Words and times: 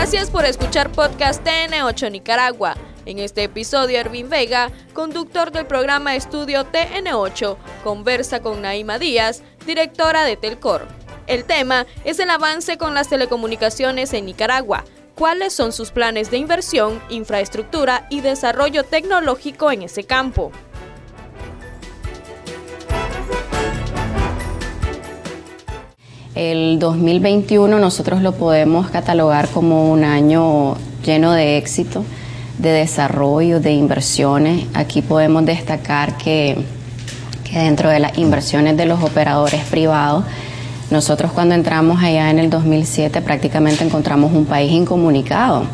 Gracias 0.00 0.30
por 0.30 0.44
escuchar 0.44 0.92
Podcast 0.92 1.44
TN8 1.44 2.12
Nicaragua. 2.12 2.76
En 3.04 3.18
este 3.18 3.42
episodio, 3.42 3.98
Ervin 3.98 4.30
Vega, 4.30 4.70
conductor 4.92 5.50
del 5.50 5.66
programa 5.66 6.14
Estudio 6.14 6.64
TN8, 6.64 7.56
conversa 7.82 8.40
con 8.40 8.62
Naima 8.62 9.00
Díaz, 9.00 9.42
directora 9.66 10.22
de 10.22 10.36
Telcor. 10.36 10.86
El 11.26 11.44
tema 11.44 11.84
es 12.04 12.20
el 12.20 12.30
avance 12.30 12.78
con 12.78 12.94
las 12.94 13.08
telecomunicaciones 13.08 14.12
en 14.12 14.26
Nicaragua. 14.26 14.84
¿Cuáles 15.16 15.52
son 15.52 15.72
sus 15.72 15.90
planes 15.90 16.30
de 16.30 16.36
inversión, 16.36 17.02
infraestructura 17.08 18.06
y 18.08 18.20
desarrollo 18.20 18.84
tecnológico 18.84 19.72
en 19.72 19.82
ese 19.82 20.04
campo? 20.04 20.52
El 26.38 26.78
2021 26.78 27.80
nosotros 27.80 28.22
lo 28.22 28.30
podemos 28.30 28.90
catalogar 28.90 29.48
como 29.48 29.90
un 29.90 30.04
año 30.04 30.76
lleno 31.04 31.32
de 31.32 31.58
éxito, 31.58 32.04
de 32.58 32.70
desarrollo, 32.70 33.58
de 33.58 33.72
inversiones. 33.72 34.66
Aquí 34.72 35.02
podemos 35.02 35.44
destacar 35.44 36.16
que, 36.16 36.56
dentro 37.52 37.90
de 37.90 37.98
las 37.98 38.16
inversiones 38.18 38.76
de 38.76 38.86
los 38.86 39.02
operadores 39.02 39.64
privados, 39.64 40.26
nosotros 40.92 41.32
cuando 41.32 41.56
entramos 41.56 42.00
allá 42.00 42.30
en 42.30 42.38
el 42.38 42.50
2007 42.50 43.20
prácticamente 43.20 43.82
encontramos 43.82 44.32
un 44.32 44.46
país 44.46 44.70
incomunicado. 44.70 45.64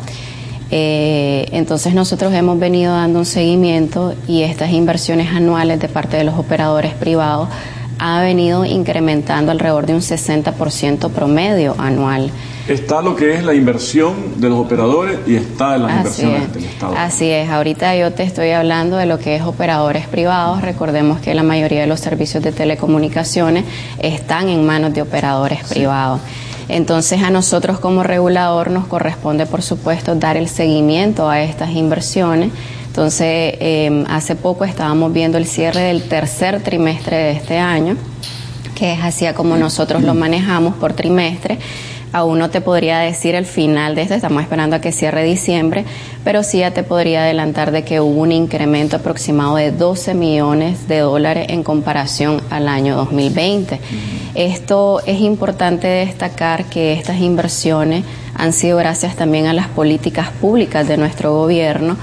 Eh, 0.71 1.47
entonces 1.51 1.93
nosotros 1.93 2.33
hemos 2.33 2.57
venido 2.57 2.91
dando 2.91 3.19
un 3.19 3.27
seguimiento 3.27 4.15
y 4.27 4.41
estas 4.41 4.71
inversiones 4.71 5.31
anuales 5.31 5.79
de 5.79 5.89
parte 5.89 6.17
de 6.17 6.23
los 6.23 6.39
operadores 6.39 6.95
privados 6.95 7.49
ha 7.99 8.21
venido 8.21 8.65
incrementando 8.65 9.51
alrededor 9.51 9.85
de 9.85 9.93
un 9.93 10.01
60% 10.01 11.09
promedio 11.11 11.75
anual. 11.77 12.31
Está 12.67 13.01
lo 13.01 13.15
que 13.15 13.35
es 13.35 13.43
la 13.43 13.53
inversión 13.53 14.41
de 14.41 14.49
los 14.49 14.57
operadores 14.57 15.19
y 15.27 15.35
está 15.35 15.77
las 15.77 15.97
inversiones 15.97 16.51
del 16.51 16.65
Estado. 16.65 16.95
Así 16.97 17.29
es, 17.29 17.47
ahorita 17.49 17.95
yo 17.95 18.11
te 18.11 18.23
estoy 18.23 18.51
hablando 18.51 18.97
de 18.97 19.05
lo 19.05 19.19
que 19.19 19.35
es 19.35 19.43
operadores 19.43 20.07
privados. 20.07 20.61
Recordemos 20.61 21.19
que 21.19 21.35
la 21.35 21.43
mayoría 21.43 21.81
de 21.81 21.87
los 21.87 21.99
servicios 21.99 22.43
de 22.43 22.51
telecomunicaciones 22.51 23.65
están 23.99 24.49
en 24.49 24.65
manos 24.65 24.93
de 24.95 25.03
operadores 25.03 25.63
privados. 25.63 26.21
Entonces 26.67 27.21
a 27.21 27.29
nosotros 27.29 27.79
como 27.79 28.01
regulador 28.01 28.71
nos 28.71 28.87
corresponde, 28.87 29.45
por 29.45 29.61
supuesto, 29.61 30.15
dar 30.15 30.35
el 30.35 30.49
seguimiento 30.49 31.29
a 31.29 31.43
estas 31.43 31.69
inversiones 31.69 32.49
entonces, 32.95 33.55
em, 33.59 34.05
hace 34.07 34.37
poco 34.37 34.63
estábamos 34.63 35.11
viendo 35.11 35.37
el 35.37 35.45
cierre 35.45 35.81
del 35.81 36.03
tercer 36.03 36.63
trimestre 36.63 37.17
de 37.17 37.31
este 37.31 37.57
año, 37.57 37.97
que 38.73 38.93
es 38.93 39.03
así 39.03 39.25
como 39.35 39.57
nosotros 39.57 40.01
lo 40.01 40.13
manejamos 40.13 40.75
por 40.75 40.93
trimestre. 40.93 41.59
Aún 42.13 42.39
no 42.39 42.49
te 42.49 42.61
podría 42.61 42.99
decir 42.99 43.35
el 43.35 43.45
final 43.45 43.95
de 43.95 44.03
esto, 44.03 44.13
estamos 44.13 44.41
esperando 44.41 44.77
a 44.77 44.79
que 44.79 44.93
cierre 44.93 45.25
diciembre, 45.25 45.83
pero 46.23 46.41
sí 46.41 46.59
ya 46.59 46.71
te 46.71 46.83
podría 46.83 47.23
adelantar 47.23 47.71
de 47.71 47.83
que 47.83 47.99
hubo 47.99 48.21
un 48.21 48.31
incremento 48.31 48.95
aproximado 48.95 49.57
de 49.57 49.73
12 49.73 50.13
millones 50.13 50.87
de 50.87 50.99
dólares 50.99 51.47
en 51.49 51.63
comparación 51.63 52.41
al 52.49 52.69
año 52.69 52.95
2020. 52.95 53.77
Esto 54.35 55.01
es 55.05 55.19
importante 55.19 55.87
destacar 55.87 56.63
que 56.63 56.93
estas 56.93 57.19
inversiones 57.19 58.05
han 58.35 58.53
sido 58.53 58.77
gracias 58.77 59.17
también 59.17 59.47
a 59.47 59.53
las 59.53 59.67
políticas 59.67 60.29
públicas 60.29 60.87
de 60.87 60.95
nuestro 60.95 61.33
gobierno 61.33 61.97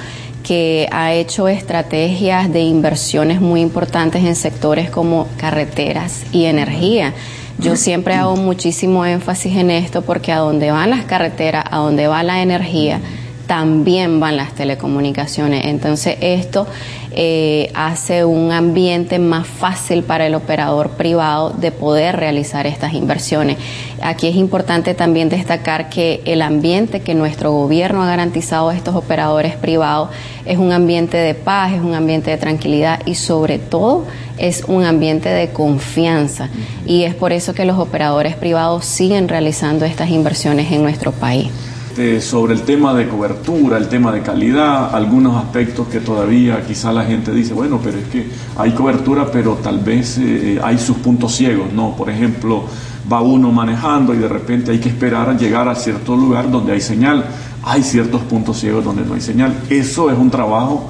que 0.53 0.87
ha 0.93 1.15
hecho 1.15 1.49
estrategias 1.49 2.53
de 2.53 2.61
inversiones 2.61 3.41
muy 3.41 3.63
importantes 3.63 4.23
en 4.23 4.37
sectores 4.37 4.91
como 4.91 5.27
carreteras 5.39 6.27
y 6.31 6.45
energía. 6.45 7.15
Yo 7.59 7.75
siempre 7.75 8.13
hago 8.17 8.37
muchísimo 8.37 9.07
énfasis 9.07 9.57
en 9.57 9.71
esto 9.71 10.03
porque 10.03 10.31
a 10.31 10.41
donde 10.41 10.71
van 10.71 10.91
las 10.91 11.07
carreteras, 11.07 11.65
a 11.71 11.79
donde 11.79 12.07
va 12.07 12.23
la 12.23 12.43
energía, 12.43 13.01
también 13.47 14.21
van 14.21 14.37
las 14.37 14.55
telecomunicaciones. 14.55 15.67
Entonces 15.67 16.17
esto 16.21 16.67
eh, 17.15 17.71
hace 17.75 18.25
un 18.25 18.53
ambiente 18.53 19.19
más 19.19 19.47
fácil 19.47 20.03
para 20.03 20.27
el 20.27 20.35
operador 20.35 20.91
privado 20.91 21.51
de 21.51 21.71
poder 21.71 22.17
realizar 22.17 22.67
estas 22.67 22.95
inversiones. 22.95 23.59
Aquí 24.01 24.29
es 24.29 24.37
importante 24.37 24.95
también 24.95 25.29
destacar 25.29 25.91
que 25.91 26.23
el 26.25 26.41
ambiente 26.41 27.01
que 27.01 27.15
nuestro 27.15 27.53
gobierno 27.53 28.03
ha 28.03 28.07
garantizado 28.07 28.71
a 28.71 28.75
estos 28.75 28.95
operadores 28.95 29.57
privados 29.57 30.09
es 30.47 30.57
un 30.57 30.73
ambiente 30.73 31.19
de 31.19 31.35
paz, 31.35 31.73
es 31.73 31.81
un 31.81 31.95
ambiente 31.95 32.31
de 32.31 32.39
tranquilidad 32.39 33.01
y 33.05 33.15
sobre 33.15 33.59
todo 33.59 34.07
es 34.39 34.65
un 34.67 34.85
ambiente 34.85 35.29
de 35.29 35.51
confianza. 35.51 36.49
Y 36.87 37.05
es 37.05 37.15
por 37.15 37.33
eso 37.33 37.53
que 37.55 37.67
los 37.67 37.79
operadores 37.79 38.37
privados 38.37 38.87
siguen 38.87 39.29
realizando 39.29 39.85
estas 39.85 40.09
inversiones 40.09 40.73
en 40.73 40.83
nuestro 40.83 41.13
país. 41.13 41.51
Este, 41.93 42.23
sobre 42.23 42.55
el 42.55 42.63
tema 42.63 42.95
de 42.95 43.07
cobertura, 43.07 43.77
el 43.77 43.87
tema 43.87 44.11
de 44.13 44.23
calidad, 44.23 44.95
algunos 44.95 45.37
aspectos 45.37 45.89
que 45.89 46.01
todavía 46.01 46.65
quizá 46.67 46.91
la 46.91 47.05
gente 47.05 47.33
dice, 47.33 47.53
bueno, 47.53 47.81
pero 47.85 47.99
es 47.99 48.07
que 48.07 48.31
hay 48.57 48.71
cobertura, 48.71 49.31
pero 49.31 49.57
tal 49.57 49.81
vez 49.81 50.17
eh, 50.17 50.59
hay 50.65 50.79
sus 50.79 50.97
puntos 50.97 51.35
ciegos, 51.35 51.71
¿no? 51.71 51.95
Por 51.95 52.09
ejemplo, 52.09 52.65
va 53.13 53.21
uno 53.21 53.53
manejando 53.53 54.15
y 54.15 54.17
de 54.17 54.27
repente 54.27 54.71
hay 54.71 54.79
que 54.79 54.89
esperar 54.89 55.29
a 55.29 55.37
llegar 55.37 55.69
a 55.69 55.75
cierto 55.75 56.17
lugar 56.17 56.51
donde 56.51 56.73
hay 56.73 56.81
señal. 56.81 57.27
Hay 57.63 57.83
ciertos 57.83 58.23
puntos 58.23 58.59
ciegos 58.59 58.83
donde 58.83 59.05
no 59.05 59.13
hay 59.13 59.21
señal. 59.21 59.55
Eso 59.69 60.11
es 60.11 60.17
un 60.17 60.31
trabajo 60.31 60.89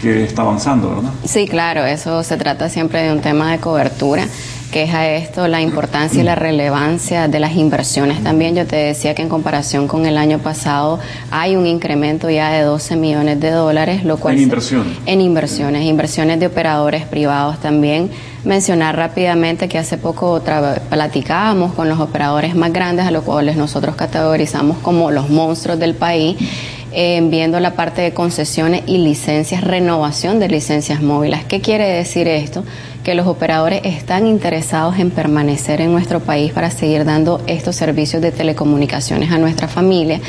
que 0.00 0.24
está 0.24 0.40
avanzando, 0.40 0.88
¿verdad? 0.88 1.10
Sí, 1.22 1.46
claro, 1.48 1.84
eso 1.84 2.22
se 2.22 2.38
trata 2.38 2.70
siempre 2.70 3.02
de 3.02 3.12
un 3.12 3.20
tema 3.20 3.52
de 3.52 3.58
cobertura 3.58 4.26
que 4.70 4.84
es 4.84 4.94
a 4.94 5.08
esto 5.08 5.48
la 5.48 5.60
importancia 5.60 6.20
y 6.20 6.24
la 6.24 6.34
relevancia 6.34 7.28
de 7.28 7.40
las 7.40 7.56
inversiones 7.56 8.22
también. 8.22 8.54
Yo 8.54 8.66
te 8.66 8.76
decía 8.76 9.14
que 9.14 9.22
en 9.22 9.28
comparación 9.28 9.88
con 9.88 10.06
el 10.06 10.16
año 10.16 10.38
pasado 10.38 10.98
hay 11.30 11.56
un 11.56 11.66
incremento 11.66 12.30
ya 12.30 12.50
de 12.50 12.62
12 12.62 12.96
millones 12.96 13.40
de 13.40 13.50
dólares, 13.50 14.04
lo 14.04 14.18
cual... 14.18 14.36
En 14.36 14.42
inversiones. 14.42 14.98
En 15.06 15.20
inversiones, 15.20 15.84
inversiones 15.84 16.40
de 16.40 16.46
operadores 16.46 17.04
privados 17.04 17.60
también. 17.60 18.10
Mencionar 18.44 18.96
rápidamente 18.96 19.68
que 19.68 19.76
hace 19.76 19.98
poco 19.98 20.42
platicábamos 20.88 21.74
con 21.74 21.88
los 21.88 22.00
operadores 22.00 22.54
más 22.54 22.72
grandes, 22.72 23.06
a 23.06 23.10
los 23.10 23.24
cuales 23.24 23.56
nosotros 23.56 23.96
categorizamos 23.96 24.78
como 24.78 25.10
los 25.10 25.28
monstruos 25.28 25.78
del 25.78 25.94
país 25.94 26.36
viendo 26.92 27.60
la 27.60 27.74
parte 27.74 28.02
de 28.02 28.12
concesiones 28.12 28.82
y 28.86 28.98
licencias, 28.98 29.62
renovación 29.62 30.40
de 30.40 30.48
licencias 30.48 31.00
móviles. 31.00 31.44
¿Qué 31.44 31.60
quiere 31.60 31.86
decir 31.86 32.26
esto? 32.26 32.64
Que 33.04 33.14
los 33.14 33.26
operadores 33.26 33.80
están 33.84 34.26
interesados 34.26 34.98
en 34.98 35.10
permanecer 35.10 35.80
en 35.80 35.92
nuestro 35.92 36.20
país 36.20 36.52
para 36.52 36.70
seguir 36.70 37.04
dando 37.04 37.40
estos 37.46 37.76
servicios 37.76 38.20
de 38.20 38.30
telecomunicaciones 38.30 39.32
a 39.32 39.38
nuestra 39.38 39.68
familia 39.68 40.20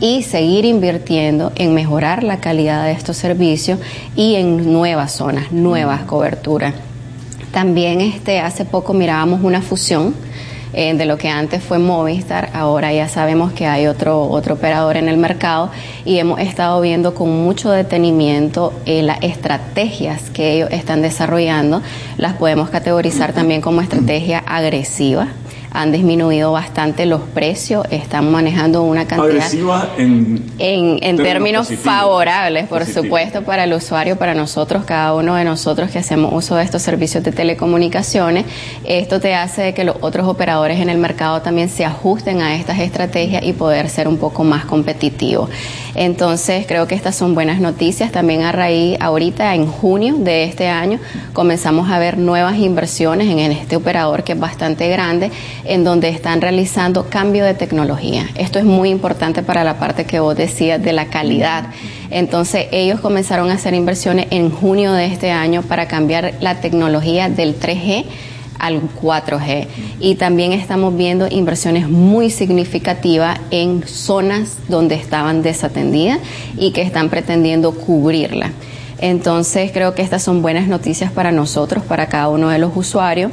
y 0.00 0.22
seguir 0.22 0.64
invirtiendo 0.64 1.52
en 1.56 1.74
mejorar 1.74 2.22
la 2.22 2.40
calidad 2.40 2.84
de 2.84 2.92
estos 2.92 3.16
servicios 3.16 3.80
y 4.14 4.34
en 4.34 4.72
nuevas 4.72 5.12
zonas, 5.12 5.52
nuevas 5.52 6.02
coberturas. 6.02 6.74
También 7.52 8.00
este, 8.00 8.40
hace 8.40 8.64
poco 8.64 8.92
mirábamos 8.92 9.42
una 9.42 9.62
fusión 9.62 10.14
eh, 10.72 10.94
de 10.94 11.06
lo 11.06 11.16
que 11.16 11.28
antes 11.28 11.62
fue 11.62 11.78
Movistar, 11.78 12.50
ahora 12.52 12.92
ya 12.92 13.08
sabemos 13.08 13.52
que 13.52 13.66
hay 13.66 13.86
otro, 13.86 14.22
otro 14.28 14.54
operador 14.54 14.96
en 14.96 15.08
el 15.08 15.16
mercado 15.16 15.70
y 16.04 16.18
hemos 16.18 16.40
estado 16.40 16.80
viendo 16.80 17.14
con 17.14 17.30
mucho 17.30 17.70
detenimiento 17.70 18.72
eh, 18.86 19.02
las 19.02 19.22
estrategias 19.22 20.30
que 20.30 20.52
ellos 20.52 20.70
están 20.70 21.02
desarrollando, 21.02 21.82
las 22.16 22.34
podemos 22.34 22.70
categorizar 22.70 23.32
también 23.32 23.60
como 23.60 23.80
estrategia 23.80 24.38
agresiva 24.46 25.28
han 25.70 25.92
disminuido 25.92 26.52
bastante 26.52 27.06
los 27.06 27.20
precios, 27.20 27.86
están 27.90 28.30
manejando 28.30 28.82
una 28.82 29.06
cantidad... 29.06 29.88
En, 29.98 30.98
en, 31.02 31.16
términos, 31.16 31.68
favorables, 31.68 32.68
por 32.68 32.84
supuesto, 32.86 33.42
para 33.42 33.64
el 33.64 33.72
usuario, 33.72 34.16
para 34.16 34.34
nosotros, 34.34 34.84
cada 34.84 35.14
uno 35.14 35.34
de 35.34 35.44
nosotros 35.44 35.90
que 35.90 35.98
hacemos 35.98 36.32
uso 36.32 36.56
de 36.56 36.64
estos 36.64 36.82
servicios 36.82 37.22
de 37.22 37.32
telecomunicaciones. 37.32 38.44
Esto 38.84 39.20
te 39.20 39.34
hace 39.34 39.74
que 39.74 39.84
los 39.84 39.96
otros 40.00 40.26
operadores 40.26 40.80
en 40.80 40.88
el 40.88 40.98
mercado 40.98 41.42
también 41.42 41.68
se 41.68 41.84
ajusten 41.84 42.40
a 42.40 42.54
estas 42.56 42.78
estrategias 42.78 43.42
y 43.44 43.52
poder 43.52 43.88
ser 43.88 44.08
un 44.08 44.18
poco 44.18 44.44
más 44.44 44.64
competitivos. 44.64 45.50
Entonces, 45.94 46.66
creo 46.66 46.86
que 46.86 46.94
estas 46.94 47.16
son 47.16 47.34
buenas 47.34 47.60
noticias. 47.60 48.12
También 48.12 48.42
a 48.42 48.52
raíz, 48.52 48.96
ahorita 49.00 49.54
en 49.54 49.66
junio 49.66 50.16
de 50.16 50.44
este 50.44 50.68
año, 50.68 50.98
comenzamos 51.32 51.90
a 51.90 51.98
ver 51.98 52.18
nuevas 52.18 52.56
inversiones 52.56 53.28
en 53.28 53.38
este 53.52 53.76
operador 53.76 54.24
que 54.24 54.32
es 54.32 54.40
bastante 54.40 54.88
grande 54.88 55.30
en 55.64 55.84
donde 55.84 56.08
están 56.08 56.40
realizando 56.40 57.08
cambio 57.08 57.44
de 57.44 57.54
tecnología. 57.54 58.26
Esto 58.34 58.58
es 58.58 58.64
muy 58.64 58.90
importante 58.90 59.42
para 59.42 59.64
la 59.64 59.78
parte 59.78 60.04
que 60.04 60.20
vos 60.20 60.36
decías 60.36 60.82
de 60.82 60.92
la 60.92 61.06
calidad. 61.06 61.66
Entonces 62.10 62.66
ellos 62.72 63.00
comenzaron 63.00 63.50
a 63.50 63.54
hacer 63.54 63.74
inversiones 63.74 64.26
en 64.30 64.50
junio 64.50 64.92
de 64.92 65.06
este 65.06 65.30
año 65.30 65.62
para 65.62 65.88
cambiar 65.88 66.34
la 66.40 66.60
tecnología 66.60 67.28
del 67.28 67.58
3G 67.58 68.04
al 68.58 68.82
4G. 68.82 69.66
Y 70.00 70.16
también 70.16 70.52
estamos 70.52 70.96
viendo 70.96 71.28
inversiones 71.30 71.88
muy 71.88 72.30
significativas 72.30 73.38
en 73.50 73.86
zonas 73.86 74.56
donde 74.68 74.94
estaban 74.94 75.42
desatendidas 75.42 76.18
y 76.56 76.72
que 76.72 76.82
están 76.82 77.08
pretendiendo 77.08 77.72
cubrirla. 77.72 78.52
Entonces 79.00 79.70
creo 79.72 79.94
que 79.94 80.02
estas 80.02 80.22
son 80.22 80.42
buenas 80.42 80.66
noticias 80.66 81.12
para 81.12 81.30
nosotros, 81.30 81.84
para 81.84 82.08
cada 82.08 82.28
uno 82.28 82.48
de 82.48 82.58
los 82.58 82.72
usuarios 82.74 83.30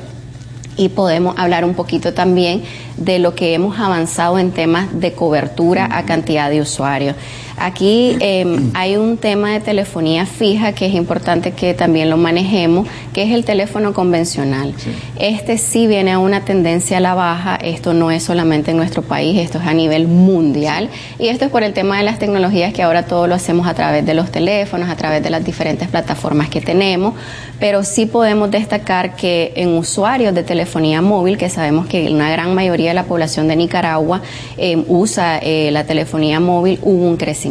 y 0.78 0.90
podemos 0.90 1.36
hablar 1.38 1.66
un 1.66 1.74
poquito 1.74 2.14
también 2.14 2.64
de 2.98 3.20
lo 3.20 3.36
que 3.36 3.54
hemos 3.54 3.80
avanzado 3.80 4.40
en 4.40 4.52
temas 4.52 5.00
de 5.00 5.14
cobertura 5.14 5.88
a 5.92 6.06
cantidad 6.06 6.50
de 6.50 6.62
usuarios. 6.62 7.16
Aquí 7.58 8.18
em, 8.20 8.72
hay 8.74 8.98
un 8.98 9.18
tema 9.18 9.52
de 9.52 9.62
telefonía 9.62 10.26
fija 10.26 10.74
que 10.74 10.88
es 10.88 10.94
importante 10.94 11.52
que 11.52 11.74
también 11.74 12.10
lo 12.10 12.18
manejemos, 12.18 12.88
que 13.14 13.24
es 13.24 13.32
el 13.32 13.46
teléfono 13.46 13.94
convencional. 13.94 14.74
Este 15.18 15.58
sí 15.58 15.88
viene 15.88 16.12
a 16.12 16.20
una 16.20 16.44
tendencia 16.44 16.98
a 16.98 17.00
la 17.00 17.14
baja, 17.14 17.56
esto 17.56 17.94
no 17.94 18.12
es 18.12 18.24
solamente 18.24 18.72
en 18.72 18.78
nuestro 18.78 19.04
país, 19.04 19.40
esto 19.40 19.60
es 19.60 19.66
a 19.66 19.74
nivel 19.74 20.08
mundial 20.08 20.90
y 21.18 21.30
esto 21.30 21.46
es 21.46 21.52
por 21.52 21.64
el 21.64 21.72
tema 21.72 21.98
de 21.98 22.04
las 22.04 22.20
tecnologías 22.20 22.74
que 22.74 22.84
ahora 22.84 23.06
todo 23.06 23.26
lo 23.26 23.36
hacemos 23.36 23.68
a 23.68 23.74
través 23.74 24.06
de 24.06 24.14
los 24.14 24.32
teléfonos, 24.32 24.90
a 24.90 24.98
través 24.98 25.24
de 25.24 25.30
las 25.30 25.46
diferentes 25.46 25.88
plataformas 25.88 26.50
que 26.50 26.60
tenemos, 26.60 27.14
pero 27.60 27.84
sí 27.84 28.06
podemos 28.06 28.52
destacar 28.52 29.16
que 29.16 29.54
en 29.56 29.78
usuarios 29.78 30.36
de 30.36 30.44
telefonía 30.44 31.02
móvil, 31.02 31.38
que 31.38 31.50
sabemos 31.50 31.88
que 31.88 32.10
una 32.12 32.30
gran 32.30 32.54
mayoría 32.54 32.90
de 32.90 32.96
la 32.96 33.06
población 33.06 33.48
de 33.48 33.56
Nicaragua 33.56 34.22
em, 34.58 34.84
usa 34.90 35.40
eh, 35.42 35.70
la 35.72 35.86
telefonía 35.86 36.42
móvil, 36.42 36.80
hubo 36.82 37.08
un 37.08 37.16
crecimiento. 37.16 37.45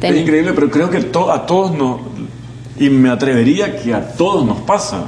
Es 0.00 0.16
increíble, 0.16 0.52
pero 0.52 0.70
creo 0.70 0.90
que 0.90 0.98
a 0.98 1.46
todos 1.46 1.72
nos, 1.72 2.00
y 2.78 2.90
me 2.90 3.10
atrevería 3.10 3.76
que 3.80 3.94
a 3.94 4.08
todos 4.14 4.44
nos 4.44 4.60
pasa, 4.60 5.04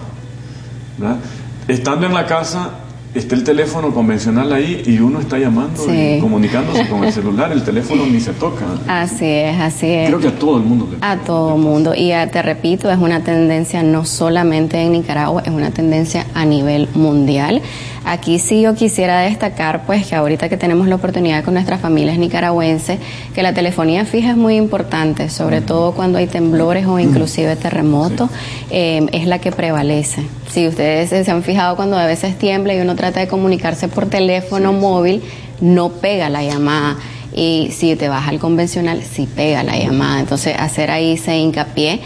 estando 1.68 2.06
en 2.06 2.14
la 2.14 2.26
casa 2.26 2.70
está 3.14 3.34
el 3.34 3.44
teléfono 3.44 3.94
convencional 3.94 4.52
ahí 4.52 4.82
y 4.86 4.98
uno 4.98 5.20
está 5.20 5.38
llamando 5.38 5.82
y 5.92 6.18
comunicándose 6.20 6.88
con 6.88 7.04
el 7.04 7.12
celular, 7.12 7.52
el 7.52 7.62
teléfono 7.62 8.04
ni 8.06 8.20
se 8.20 8.32
toca. 8.32 8.64
Así 8.88 9.26
es, 9.26 9.58
así 9.60 9.90
es. 9.90 10.08
Creo 10.08 10.20
que 10.20 10.28
a 10.28 10.38
todo 10.38 10.58
el 10.58 10.64
mundo. 10.64 10.88
a 11.00 11.16
todo 11.18 11.54
el 11.54 11.62
mundo. 11.62 11.94
Y 11.94 12.10
te 12.32 12.42
repito, 12.42 12.90
es 12.90 12.98
una 12.98 13.22
tendencia 13.22 13.82
no 13.82 14.04
solamente 14.04 14.80
en 14.80 14.92
Nicaragua, 14.92 15.42
es 15.44 15.52
una 15.52 15.70
tendencia 15.70 16.26
a 16.34 16.44
nivel 16.44 16.88
mundial. 16.94 17.62
Aquí 18.04 18.38
sí 18.38 18.60
yo 18.60 18.74
quisiera 18.74 19.20
destacar, 19.20 19.86
pues, 19.86 20.06
que 20.06 20.14
ahorita 20.14 20.50
que 20.50 20.58
tenemos 20.58 20.88
la 20.88 20.96
oportunidad 20.96 21.42
con 21.42 21.54
nuestras 21.54 21.80
familias 21.80 22.18
nicaragüenses, 22.18 22.98
que 23.34 23.42
la 23.42 23.54
telefonía 23.54 24.04
fija 24.04 24.30
es 24.30 24.36
muy 24.36 24.56
importante, 24.56 25.30
sobre 25.30 25.62
todo 25.62 25.92
cuando 25.92 26.18
hay 26.18 26.26
temblores 26.26 26.86
o 26.86 26.98
inclusive 26.98 27.56
terremotos, 27.56 28.28
eh, 28.70 29.06
es 29.12 29.26
la 29.26 29.38
que 29.38 29.52
prevalece. 29.52 30.22
Si 30.54 30.68
ustedes 30.68 31.10
se 31.10 31.28
han 31.28 31.42
fijado 31.42 31.74
cuando 31.74 31.98
a 31.98 32.06
veces 32.06 32.38
tiembla 32.38 32.76
y 32.76 32.80
uno 32.80 32.94
trata 32.94 33.18
de 33.18 33.26
comunicarse 33.26 33.88
por 33.88 34.06
teléfono 34.06 34.72
móvil, 34.72 35.20
no 35.60 35.88
pega 35.88 36.28
la 36.28 36.44
llamada 36.44 36.96
y 37.34 37.70
si 37.72 37.96
te 37.96 38.08
vas 38.08 38.28
al 38.28 38.38
convencional, 38.38 39.02
sí 39.02 39.26
pega 39.26 39.64
la 39.64 39.76
llamada. 39.76 40.20
Entonces, 40.20 40.54
hacer 40.56 40.92
ahí 40.92 41.14
ese 41.14 41.36
hincapié 41.36 42.00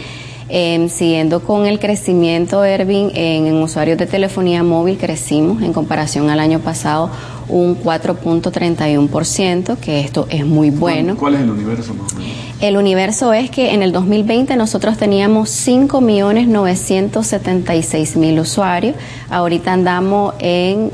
Em, 0.51 0.89
siguiendo 0.89 1.43
con 1.43 1.67
el 1.67 1.77
crecimiento, 1.77 2.63
Ervin, 2.63 3.11
en, 3.13 3.53
usuarios 3.61 3.99
de 3.99 4.07
telefonía 4.07 4.63
móvil 4.63 4.97
crecimos 4.97 5.61
en 5.61 5.73
comparación 5.73 6.31
al 6.31 6.39
año 6.39 6.57
pasado 6.59 7.11
un 7.49 7.79
4.31%, 7.79 9.77
que 9.77 9.99
esto 9.99 10.25
es 10.31 10.47
muy 10.47 10.71
bueno. 10.71 11.15
¿Cuál 11.17 11.35
es 11.35 11.41
el 11.41 11.51
universo 11.51 11.93
más 11.93 12.13
o 12.13 12.15
menos? 12.15 12.33
El 12.61 12.75
universo 12.75 13.31
es 13.31 13.49
que 13.49 13.73
en 13.73 13.83
el 13.83 13.93
2020 13.93 14.57
nosotros 14.57 14.97
teníamos 14.97 15.49
5.976.000 15.65 18.41
usuarios, 18.41 18.97
ahorita 19.29 19.71
andamos 19.71 20.35
en 20.39 20.91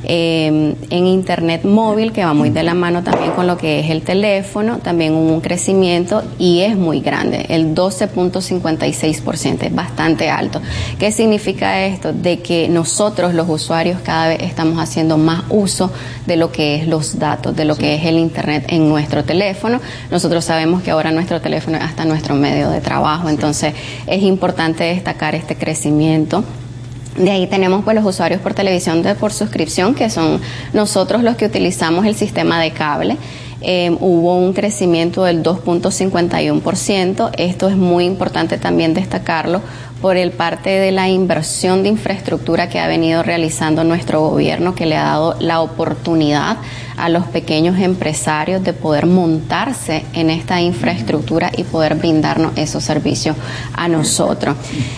Em, 0.06 0.74
en 0.90 1.06
Internet 1.06 1.64
móvil, 1.64 2.12
que 2.12 2.24
va 2.24 2.34
muy 2.34 2.50
de 2.50 2.62
la 2.62 2.74
mano 2.74 3.02
también 3.02 3.32
con 3.32 3.46
lo 3.46 3.56
que 3.56 3.80
es 3.80 3.90
el 3.90 4.02
teléfono, 4.02 4.78
también 4.78 5.14
hubo 5.14 5.32
un 5.32 5.40
crecimiento 5.40 6.22
y 6.38 6.60
es 6.60 6.76
muy 6.76 7.00
grande, 7.00 7.46
el 7.48 7.74
12.56%, 7.74 9.62
es 9.62 9.74
bastante 9.74 10.28
alto. 10.28 10.60
¿Qué 10.98 11.10
significa 11.10 11.86
esto? 11.86 12.12
De 12.12 12.40
que 12.40 12.68
nosotros 12.68 13.32
los 13.32 13.48
usuarios 13.48 13.98
cada 14.02 14.28
vez 14.28 14.42
estamos 14.42 14.78
haciendo 14.78 15.16
más 15.16 15.44
uso 15.48 15.90
de 16.26 16.36
lo 16.36 16.52
que 16.52 16.76
es 16.76 16.86
los 16.86 17.18
datos, 17.18 17.56
de 17.56 17.64
lo 17.64 17.76
que 17.76 17.94
es 17.94 18.04
el 18.04 18.18
Internet 18.18 18.66
en 18.68 18.88
nuestro 18.88 19.24
teléfono. 19.24 19.80
Nosotros 20.10 20.44
sabemos 20.44 20.82
que 20.82 20.90
ahora 20.90 21.12
nuestro 21.12 21.40
teléfono 21.40 21.78
es 21.78 21.82
hasta 21.82 22.04
nuestro 22.04 22.34
medio 22.34 22.68
de 22.68 22.80
trabajo, 22.82 23.30
entonces 23.30 23.72
es 24.06 24.22
importante 24.22 24.84
destacar 24.84 25.34
este 25.34 25.56
crecimiento. 25.56 26.44
De 27.16 27.31
ahí 27.31 27.46
tenemos 27.46 27.84
pues 27.84 27.94
los 27.94 28.05
usuarios 28.05 28.40
por 28.40 28.55
televisión 28.55 29.02
de, 29.02 29.14
por 29.14 29.32
suscripción, 29.32 29.94
que 29.94 30.11
son 30.11 30.40
nosotros 30.72 31.22
los 31.22 31.37
que 31.37 31.46
utilizamos 31.46 32.06
el 32.06 32.14
sistema 32.14 32.61
de 32.61 32.72
cable. 32.72 33.16
Eh, 33.61 33.96
hubo 34.00 34.37
un 34.37 34.52
crecimiento 34.52 35.25
del 35.25 35.43
2.51%. 35.43 37.31
Esto 37.38 37.69
es 37.69 37.76
muy 37.76 38.05
importante 38.05 38.58
también 38.58 38.94
destacarlo 38.94 39.62
por 40.02 40.16
el 40.16 40.32
parte 40.32 40.69
de 40.70 40.93
la 40.93 41.08
inversión 41.08 41.82
de 41.82 41.88
infraestructura 41.88 42.69
que 42.69 42.78
ha 42.78 42.87
venido 42.87 43.22
realizando 43.22 43.84
nuestro 43.84 44.20
gobierno, 44.20 44.75
que 44.75 44.84
le 44.84 44.96
ha 44.96 45.05
dado 45.05 45.37
la 45.40 45.60
oportunidad 45.62 46.58
a 46.96 47.08
los 47.08 47.26
pequeños 47.26 47.79
empresarios 47.79 48.62
de 48.62 48.73
poder 48.73 49.06
montarse 49.06 50.05
en 50.12 50.31
esta 50.31 50.61
infraestructura 50.61 51.50
y 51.56 51.64
poder 51.64 51.96
brindarnos 51.96 52.53
esos 52.56 52.84
servicios 52.84 53.36
a 53.72 53.89
nosotros. 53.89 54.56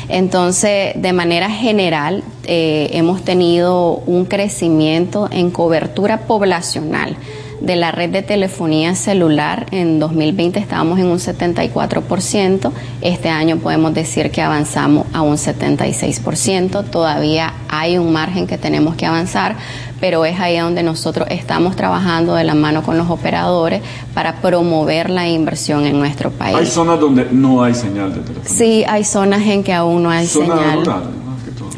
Entonces, 0.09 0.93
de 0.97 1.13
manera 1.13 1.51
general, 1.51 2.23
eh, 2.45 2.91
hemos 2.93 3.23
tenido 3.25 4.03
un 4.07 4.25
crecimiento 4.25 5.29
en 5.31 5.51
cobertura 5.51 6.21
poblacional 6.21 7.17
de 7.61 7.77
la 7.77 7.93
red 7.93 8.11
de 8.11 8.23
telefonía 8.23 8.95
celular. 8.95 9.67
En 9.71 9.99
2020 9.99 10.59
estábamos 10.59 10.99
en 10.99 11.07
un 11.07 11.19
74%, 11.19 12.73
este 13.01 13.29
año 13.29 13.59
podemos 13.59 13.95
decir 13.95 14.31
que 14.31 14.43
avanzamos 14.43 15.07
a 15.13 15.23
un 15.23 15.37
76%, 15.37 16.85
todavía 16.91 17.55
hay 17.69 17.99
un 17.99 18.13
margen 18.13 18.47
que 18.47 18.59
tenemos 18.59 18.97
que 18.97 19.07
avanzar, 19.07 19.57
pero 20.01 20.25
es 20.25 20.39
ahí 20.39 20.59
donde 20.59 20.83
nosotros 20.83 21.27
estamos 21.31 21.77
trabajando 21.77 22.35
de 22.35 22.45
la 22.45 22.55
mano 22.55 22.83
con 22.83 22.99
los 22.99 23.09
operadores 23.11 23.83
para 24.15 24.37
promover 24.41 25.11
la 25.11 25.29
inversión 25.29 25.87
en 25.87 25.99
nuestro 25.99 26.31
país. 26.31 26.57
¿Hay 26.57 26.67
zonas 26.67 27.01
donde 27.01 27.29
no 27.31 27.63
hay 27.63 27.75
señal 27.75 28.13
de 28.13 28.21
telefonía? 28.21 28.51
Sí, 28.51 28.85
hay 28.87 29.05
zonas 29.05 29.43
en 29.43 29.63
que 29.63 29.73
aún 29.73 30.03
no 30.03 30.11
hay 30.11 30.27
señal. 30.27 30.85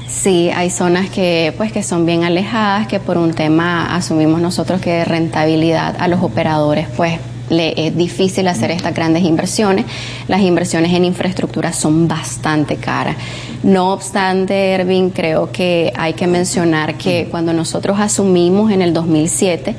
Sí, 0.09 0.49
hay 0.49 0.71
zonas 0.71 1.11
que 1.11 1.53
pues 1.57 1.71
que 1.71 1.83
son 1.83 2.07
bien 2.07 2.25
alejadas, 2.25 2.87
que 2.87 2.99
por 2.99 3.19
un 3.19 3.35
tema 3.35 3.95
asumimos 3.95 4.41
nosotros 4.41 4.81
que 4.81 4.91
de 4.91 5.05
rentabilidad 5.05 5.97
a 5.99 6.09
los 6.09 6.23
operadores 6.23 6.88
pues 6.97 7.21
le 7.50 7.75
es 7.87 7.97
difícil 7.97 8.49
hacer 8.49 8.71
estas 8.71 8.95
grandes 8.95 9.23
inversiones. 9.25 9.85
Las 10.27 10.41
inversiones 10.41 10.95
en 10.95 11.05
infraestructura 11.05 11.73
son 11.73 12.09
bastante 12.09 12.77
caras. 12.77 13.17
No 13.62 13.93
obstante, 13.93 14.73
Ervin, 14.73 15.11
creo 15.11 15.53
que 15.53 15.93
hay 15.97 16.15
que 16.15 16.27
mencionar 16.27 16.97
que 16.97 17.29
cuando 17.31 17.53
nosotros 17.53 17.99
asumimos 18.00 18.71
en 18.73 18.81
el 18.81 18.95
2007, 18.95 19.75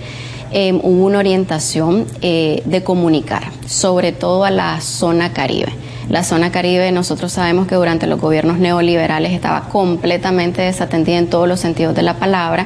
em, 0.52 0.80
hubo 0.84 1.06
una 1.06 1.20
orientación 1.20 2.06
eh, 2.22 2.62
de 2.66 2.84
comunicar, 2.84 3.52
sobre 3.66 4.12
todo 4.12 4.44
a 4.44 4.52
la 4.52 4.80
zona 4.82 5.34
caribe. 5.34 5.89
La 6.10 6.24
zona 6.24 6.52
caribe, 6.52 6.92
nosotros 6.92 7.32
sabemos 7.32 7.68
que 7.68 7.76
durante 7.76 8.08
los 8.08 8.20
gobiernos 8.20 8.58
neoliberales 8.58 9.32
estaba 9.32 9.70
completamente 9.70 10.62
desatendida 10.62 11.18
en 11.18 11.28
todos 11.28 11.48
los 11.48 11.60
sentidos 11.60 11.96
de 11.96 12.02
la 12.02 12.16
palabra 12.16 12.66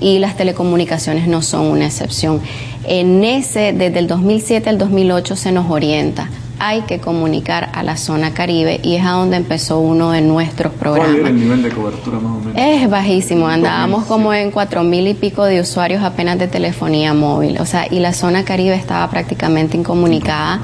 y 0.00 0.18
las 0.18 0.36
telecomunicaciones 0.36 1.26
no 1.26 1.42
son 1.42 1.66
una 1.66 1.86
excepción. 1.86 2.40
En 2.86 3.24
ese, 3.24 3.72
desde 3.72 3.98
el 3.98 4.06
2007 4.06 4.70
al 4.70 4.78
2008 4.78 5.36
se 5.36 5.52
nos 5.52 5.70
orienta 5.70 6.28
hay 6.58 6.82
que 6.82 6.98
comunicar 6.98 7.70
a 7.72 7.82
la 7.82 7.96
zona 7.96 8.32
caribe 8.32 8.80
y 8.82 8.94
es 8.94 9.04
a 9.04 9.10
donde 9.10 9.36
empezó 9.36 9.80
uno 9.80 10.12
de 10.12 10.20
nuestros 10.20 10.72
programas. 10.72 11.10
¿Cuál 11.10 11.20
era 11.20 11.28
el 11.30 11.40
nivel 11.40 11.62
de 11.62 11.70
cobertura 11.70 12.18
más 12.18 12.32
o 12.32 12.40
menos? 12.40 12.54
Es 12.56 12.88
bajísimo, 12.88 13.48
andábamos 13.48 14.04
como 14.04 14.32
en 14.32 14.50
cuatro 14.50 14.82
mil 14.82 15.06
y 15.06 15.14
pico 15.14 15.44
de 15.44 15.60
usuarios 15.60 16.02
apenas 16.02 16.38
de 16.38 16.48
telefonía 16.48 17.12
móvil, 17.12 17.58
o 17.58 17.66
sea, 17.66 17.86
y 17.90 17.98
la 17.98 18.12
zona 18.12 18.44
caribe 18.44 18.74
estaba 18.74 19.10
prácticamente 19.10 19.76
incomunicada. 19.76 20.60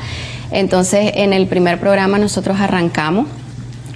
Entonces, 0.50 1.12
en 1.14 1.32
el 1.32 1.46
primer 1.46 1.78
programa 1.78 2.18
nosotros 2.18 2.60
arrancamos 2.60 3.26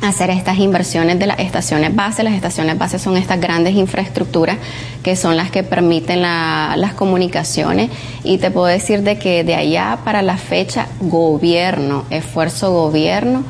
hacer 0.02 0.30
estas 0.30 0.58
inversiones 0.58 1.18
de 1.18 1.26
las 1.26 1.38
estaciones 1.38 1.94
base. 1.94 2.22
Las 2.22 2.34
estaciones 2.34 2.78
base 2.78 2.98
son 2.98 3.16
estas 3.16 3.40
grandes 3.40 3.74
infraestructuras 3.74 4.58
que 5.02 5.16
son 5.16 5.36
las 5.36 5.50
que 5.50 5.62
permiten 5.62 6.22
las 6.22 6.94
comunicaciones 6.94 7.90
y 8.22 8.38
te 8.38 8.50
puedo 8.50 8.66
decir 8.66 9.02
de 9.02 9.18
que 9.18 9.44
de 9.44 9.54
allá 9.54 9.98
para 10.04 10.22
la 10.22 10.36
fecha 10.36 10.88
gobierno, 11.00 12.04
esfuerzo 12.10 12.72
gobierno, 12.72 13.44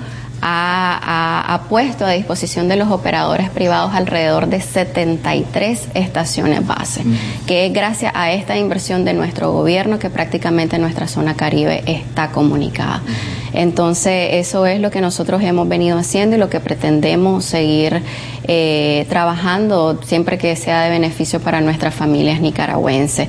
ha, 0.46 1.60
puesto 1.68 2.04
a 2.04 2.10
disposición 2.10 2.68
de 2.68 2.76
los 2.76 2.90
operadores 2.90 3.48
privados 3.48 3.94
alrededor 3.94 4.48
de 4.48 4.60
73 4.60 5.88
estaciones 5.94 6.66
base, 6.66 7.02
que 7.46 7.66
es 7.66 7.72
gracias 7.72 8.12
a 8.14 8.32
esta 8.32 8.56
inversión 8.58 9.04
de 9.04 9.14
nuestro 9.14 9.52
gobierno 9.52 9.98
que 9.98 10.10
prácticamente 10.10 10.78
nuestra 10.78 11.08
zona 11.08 11.34
caribe 11.34 11.82
está 11.86 12.30
comunicada. 12.30 13.02
Entonces, 13.54 14.30
eso 14.32 14.66
es 14.66 14.80
lo 14.80 14.90
que 14.90 15.00
nosotros 15.00 15.42
hemos 15.42 15.68
venido 15.68 15.96
haciendo 15.96 16.36
y 16.36 16.38
lo 16.38 16.50
que 16.50 16.60
pretendemos 16.60 17.44
seguir 17.44 18.02
eh, 18.46 19.06
trabajando 19.08 19.98
siempre 20.02 20.36
que 20.36 20.54
sea 20.56 20.82
de 20.82 20.90
beneficio 20.90 21.40
para 21.40 21.60
nuestras 21.62 21.94
familias 21.94 22.40
nicaragüenses. 22.40 23.28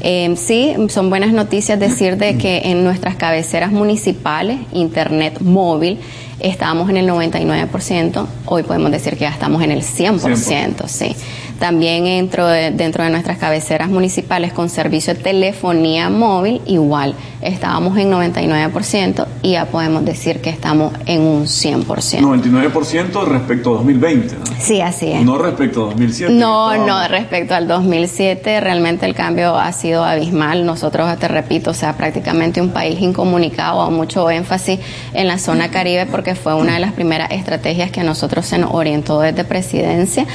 Eh, 0.00 0.34
sí, 0.36 0.74
son 0.88 1.10
buenas 1.10 1.32
noticias 1.32 1.78
decir 1.78 2.16
de 2.16 2.36
que 2.36 2.62
en 2.64 2.84
nuestras 2.84 3.16
cabeceras 3.16 3.70
municipales, 3.70 4.58
Internet 4.72 5.40
móvil, 5.40 5.98
estábamos 6.40 6.90
en 6.90 6.96
el 6.98 7.08
99%, 7.08 8.26
hoy 8.46 8.62
podemos 8.62 8.90
decir 8.90 9.14
que 9.14 9.20
ya 9.20 9.30
estamos 9.30 9.62
en 9.62 9.70
el 9.70 9.82
100%, 9.82 10.86
sí. 10.88 11.14
También 11.58 12.04
dentro 12.04 12.46
de, 12.46 12.70
dentro 12.70 13.02
de 13.04 13.10
nuestras 13.10 13.38
cabeceras 13.38 13.88
municipales 13.88 14.52
con 14.52 14.68
servicio 14.68 15.14
de 15.14 15.20
telefonía 15.20 16.10
móvil, 16.10 16.60
igual, 16.66 17.14
estábamos 17.40 17.96
en 17.98 18.10
99% 18.10 19.26
y 19.42 19.52
ya 19.52 19.66
podemos 19.66 20.04
decir 20.04 20.40
que 20.40 20.50
estamos 20.50 20.92
en 21.06 21.22
un 21.22 21.44
100%. 21.44 21.84
99% 22.20 23.24
respecto 23.24 23.70
a 23.70 23.72
2020, 23.78 24.34
¿no? 24.34 24.44
Sí, 24.58 24.80
así 24.80 25.12
es. 25.12 25.22
No 25.22 25.38
respecto 25.38 25.84
a 25.84 25.86
2007. 25.90 26.32
No, 26.32 26.76
no, 26.86 27.08
respecto 27.08 27.54
al 27.54 27.68
2007 27.68 28.60
realmente 28.60 29.06
el 29.06 29.14
cambio 29.14 29.56
ha 29.56 29.72
sido 29.72 30.04
abismal. 30.04 30.66
Nosotros, 30.66 31.18
te 31.18 31.28
repito, 31.28 31.70
o 31.70 31.74
sea, 31.74 31.96
prácticamente 31.96 32.60
un 32.60 32.70
país 32.70 33.00
incomunicado, 33.00 33.80
a 33.80 33.90
mucho 33.90 34.30
énfasis 34.30 34.80
en 35.12 35.28
la 35.28 35.38
zona 35.38 35.70
caribe 35.70 36.06
porque 36.06 36.34
fue 36.34 36.54
una 36.54 36.74
de 36.74 36.80
las 36.80 36.92
primeras 36.92 37.30
estrategias 37.30 37.90
que 37.90 38.00
a 38.00 38.04
nosotros 38.04 38.46
se 38.46 38.58
nos 38.58 38.74
orientó 38.74 39.20
desde 39.20 39.44
presidencia 39.44 40.26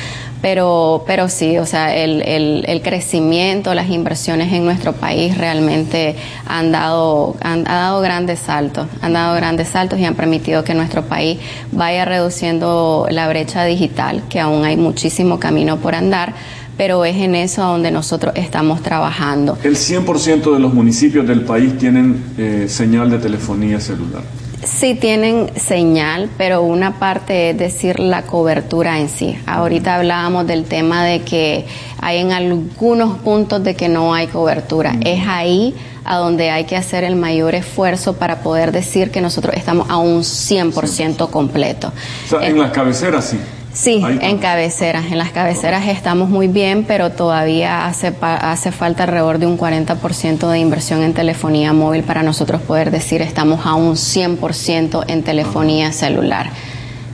pero, 0.41 1.03
pero 1.05 1.29
sí, 1.29 1.57
o 1.57 1.65
sea, 1.65 1.95
el, 1.95 2.23
el, 2.23 2.81
crecimiento, 2.81 3.73
las 3.75 3.89
inversiones 3.89 4.51
en 4.51 4.65
nuestro 4.65 4.93
país 4.93 5.37
realmente 5.37 6.15
han 6.47 6.71
dado, 6.71 7.35
han, 7.41 7.63
dado 7.63 8.01
grandes 8.01 8.39
saltos, 8.39 8.87
han 9.01 9.13
dado 9.13 9.35
grandes 9.35 9.67
saltos 9.67 9.99
y 9.99 10.05
han 10.05 10.15
permitido 10.15 10.63
que 10.63 10.73
nuestro 10.73 11.03
país 11.03 11.39
vaya 11.71 12.05
reduciendo 12.05 13.07
la 13.11 13.27
brecha 13.27 13.63
digital, 13.65 14.23
que 14.29 14.39
aún 14.39 14.65
hay 14.65 14.77
muchísimo 14.77 15.39
camino 15.39 15.77
por 15.77 15.95
andar 15.95 16.33
pero 16.77 17.05
es 17.05 17.15
en 17.17 17.35
eso 17.35 17.61
donde 17.61 17.91
nosotros 17.91 18.33
estamos 18.35 18.81
trabajando. 18.81 19.55
El 19.61 19.75
100% 19.75 20.51
de 20.51 20.59
los 20.59 20.73
municipios 20.73 21.27
del 21.27 21.41
país 21.41 21.77
tienen 21.77 22.23
eh, 22.39 22.65
señal 22.67 23.11
de 23.11 23.19
telefonía 23.19 23.79
celular. 23.79 24.23
Sí 24.63 24.95
tienen 24.95 25.51
señal, 25.55 26.29
pero 26.37 26.61
una 26.61 26.99
parte 26.99 27.51
es 27.51 27.57
decir 27.57 27.99
la 27.99 28.23
cobertura 28.23 28.99
en 28.99 29.09
sí. 29.09 29.37
Ahorita 29.45 29.95
hablábamos 29.95 30.45
del 30.45 30.65
tema 30.65 31.03
de 31.03 31.21
que 31.21 31.65
hay 31.99 32.19
en 32.19 32.31
algunos 32.31 33.17
puntos 33.19 33.63
de 33.63 33.75
que 33.75 33.89
no 33.89 34.13
hay 34.13 34.27
cobertura. 34.27 34.95
Es 35.01 35.27
ahí 35.27 35.75
a 36.03 36.17
donde 36.17 36.49
hay 36.49 36.65
que 36.65 36.75
hacer 36.75 37.03
el 37.03 37.15
mayor 37.15 37.55
esfuerzo 37.55 38.13
para 38.13 38.41
poder 38.41 38.71
decir 38.71 39.11
que 39.11 39.21
nosotros 39.21 39.55
estamos 39.55 39.89
a 39.89 39.97
un 39.97 40.21
100% 40.21 41.29
completo. 41.29 41.91
O 42.25 42.29
sea, 42.29 42.47
en 42.47 42.59
las 42.59 42.71
cabeceras 42.71 43.25
sí. 43.25 43.39
Sí, 43.73 44.01
en 44.03 44.37
cabeceras. 44.37 45.11
En 45.11 45.17
las 45.17 45.31
cabeceras 45.31 45.87
estamos 45.87 46.29
muy 46.29 46.47
bien, 46.47 46.83
pero 46.87 47.11
todavía 47.11 47.85
hace, 47.85 48.13
hace 48.21 48.71
falta 48.71 49.03
alrededor 49.03 49.39
de 49.39 49.47
un 49.47 49.57
40% 49.57 50.49
de 50.49 50.59
inversión 50.59 51.03
en 51.03 51.13
telefonía 51.13 51.71
móvil 51.73 52.03
para 52.03 52.21
nosotros 52.23 52.61
poder 52.61 52.91
decir 52.91 53.21
estamos 53.21 53.65
a 53.65 53.75
un 53.75 53.93
100% 53.93 55.05
en 55.07 55.23
telefonía 55.23 55.91
celular. 55.91 56.49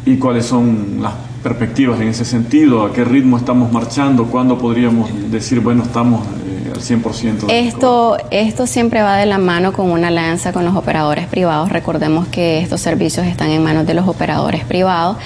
¿Y 0.06 0.18
cuáles 0.18 0.46
son 0.46 1.00
las 1.02 1.14
perspectivas 1.44 2.00
en 2.00 2.08
ese 2.08 2.26
sentido? 2.26 2.86
¿A 2.86 2.94
qué 2.94 3.04
ritmo 3.04 3.38
estamos 3.38 3.72
marchando? 3.72 4.26
¿Cuándo 4.26 4.58
podríamos 4.58 5.10
decir, 5.30 5.60
bueno, 5.60 5.84
estamos 5.84 6.26
eh, 6.26 6.72
al 6.74 6.82
100%? 6.82 7.46
Esto, 7.50 8.18
esto 8.32 8.68
siempre 8.68 9.02
va 9.02 9.18
de 9.18 9.26
la 9.26 9.38
mano 9.38 9.74
con 9.74 9.92
una 9.92 10.08
alianza 10.08 10.54
con 10.54 10.66
los 10.66 10.76
operadores 10.76 11.28
privados. 11.28 11.70
Recordemos 11.70 12.28
que 12.30 12.60
estos 12.60 12.82
servicios 12.82 13.28
están 13.28 13.50
en 13.50 13.62
manos 13.64 13.86
de 13.86 13.94
los 13.94 14.08
operadores 14.08 14.64
privados 14.64 15.18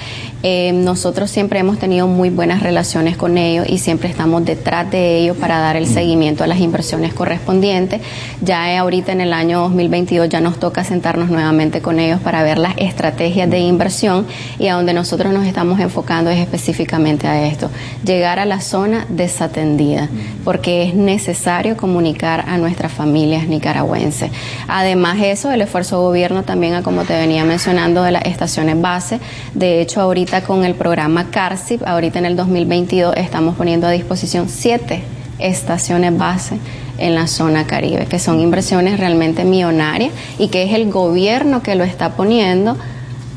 eh, 0.42 0.72
nosotros 0.72 1.30
siempre 1.30 1.60
hemos 1.60 1.78
tenido 1.78 2.06
muy 2.08 2.30
buenas 2.30 2.62
relaciones 2.62 3.16
con 3.16 3.38
ellos 3.38 3.66
y 3.68 3.78
siempre 3.78 4.08
estamos 4.08 4.44
detrás 4.44 4.90
de 4.90 5.18
ellos 5.18 5.36
para 5.36 5.58
dar 5.58 5.76
el 5.76 5.86
seguimiento 5.86 6.42
a 6.42 6.46
las 6.46 6.58
inversiones 6.58 7.14
correspondientes. 7.14 8.00
Ya 8.40 8.78
ahorita 8.78 9.12
en 9.12 9.20
el 9.20 9.32
año 9.32 9.60
2022 9.60 10.28
ya 10.28 10.40
nos 10.40 10.58
toca 10.58 10.84
sentarnos 10.84 11.30
nuevamente 11.30 11.80
con 11.80 12.00
ellos 12.00 12.20
para 12.20 12.42
ver 12.42 12.58
las 12.58 12.74
estrategias 12.76 13.48
de 13.48 13.60
inversión 13.60 14.26
y 14.58 14.66
a 14.66 14.74
donde 14.74 14.94
nosotros 14.94 15.32
nos 15.32 15.46
estamos 15.46 15.78
enfocando 15.80 16.30
es 16.30 16.38
específicamente 16.38 17.26
a 17.26 17.46
esto, 17.46 17.70
llegar 18.04 18.38
a 18.38 18.44
la 18.44 18.60
zona 18.60 19.06
desatendida, 19.08 20.08
porque 20.44 20.82
es 20.82 20.94
necesario 20.94 21.76
comunicar 21.76 22.44
a 22.48 22.58
nuestras 22.58 22.92
familias 22.92 23.46
nicaragüenses. 23.46 24.30
Además 24.68 25.18
eso, 25.22 25.50
el 25.50 25.60
esfuerzo 25.60 26.00
gobierno 26.00 26.42
también, 26.42 26.82
como 26.82 27.04
te 27.04 27.14
venía 27.14 27.44
mencionando, 27.44 28.02
de 28.02 28.12
las 28.12 28.24
estaciones 28.24 28.80
base. 28.80 29.20
De 29.54 29.80
hecho, 29.80 30.00
ahorita 30.00 30.31
con 30.40 30.64
el 30.64 30.74
programa 30.74 31.30
CARSIP. 31.30 31.86
Ahorita 31.86 32.18
en 32.18 32.24
el 32.24 32.36
2022 32.36 33.14
estamos 33.16 33.54
poniendo 33.54 33.86
a 33.86 33.90
disposición 33.90 34.48
siete 34.48 35.02
estaciones 35.38 36.16
base 36.16 36.56
en 36.96 37.14
la 37.14 37.26
zona 37.26 37.66
caribe, 37.66 38.06
que 38.06 38.18
son 38.18 38.40
inversiones 38.40 38.98
realmente 38.98 39.44
millonarias 39.44 40.12
y 40.38 40.48
que 40.48 40.62
es 40.62 40.72
el 40.72 40.90
gobierno 40.90 41.62
que 41.62 41.74
lo 41.74 41.84
está 41.84 42.16
poniendo 42.16 42.76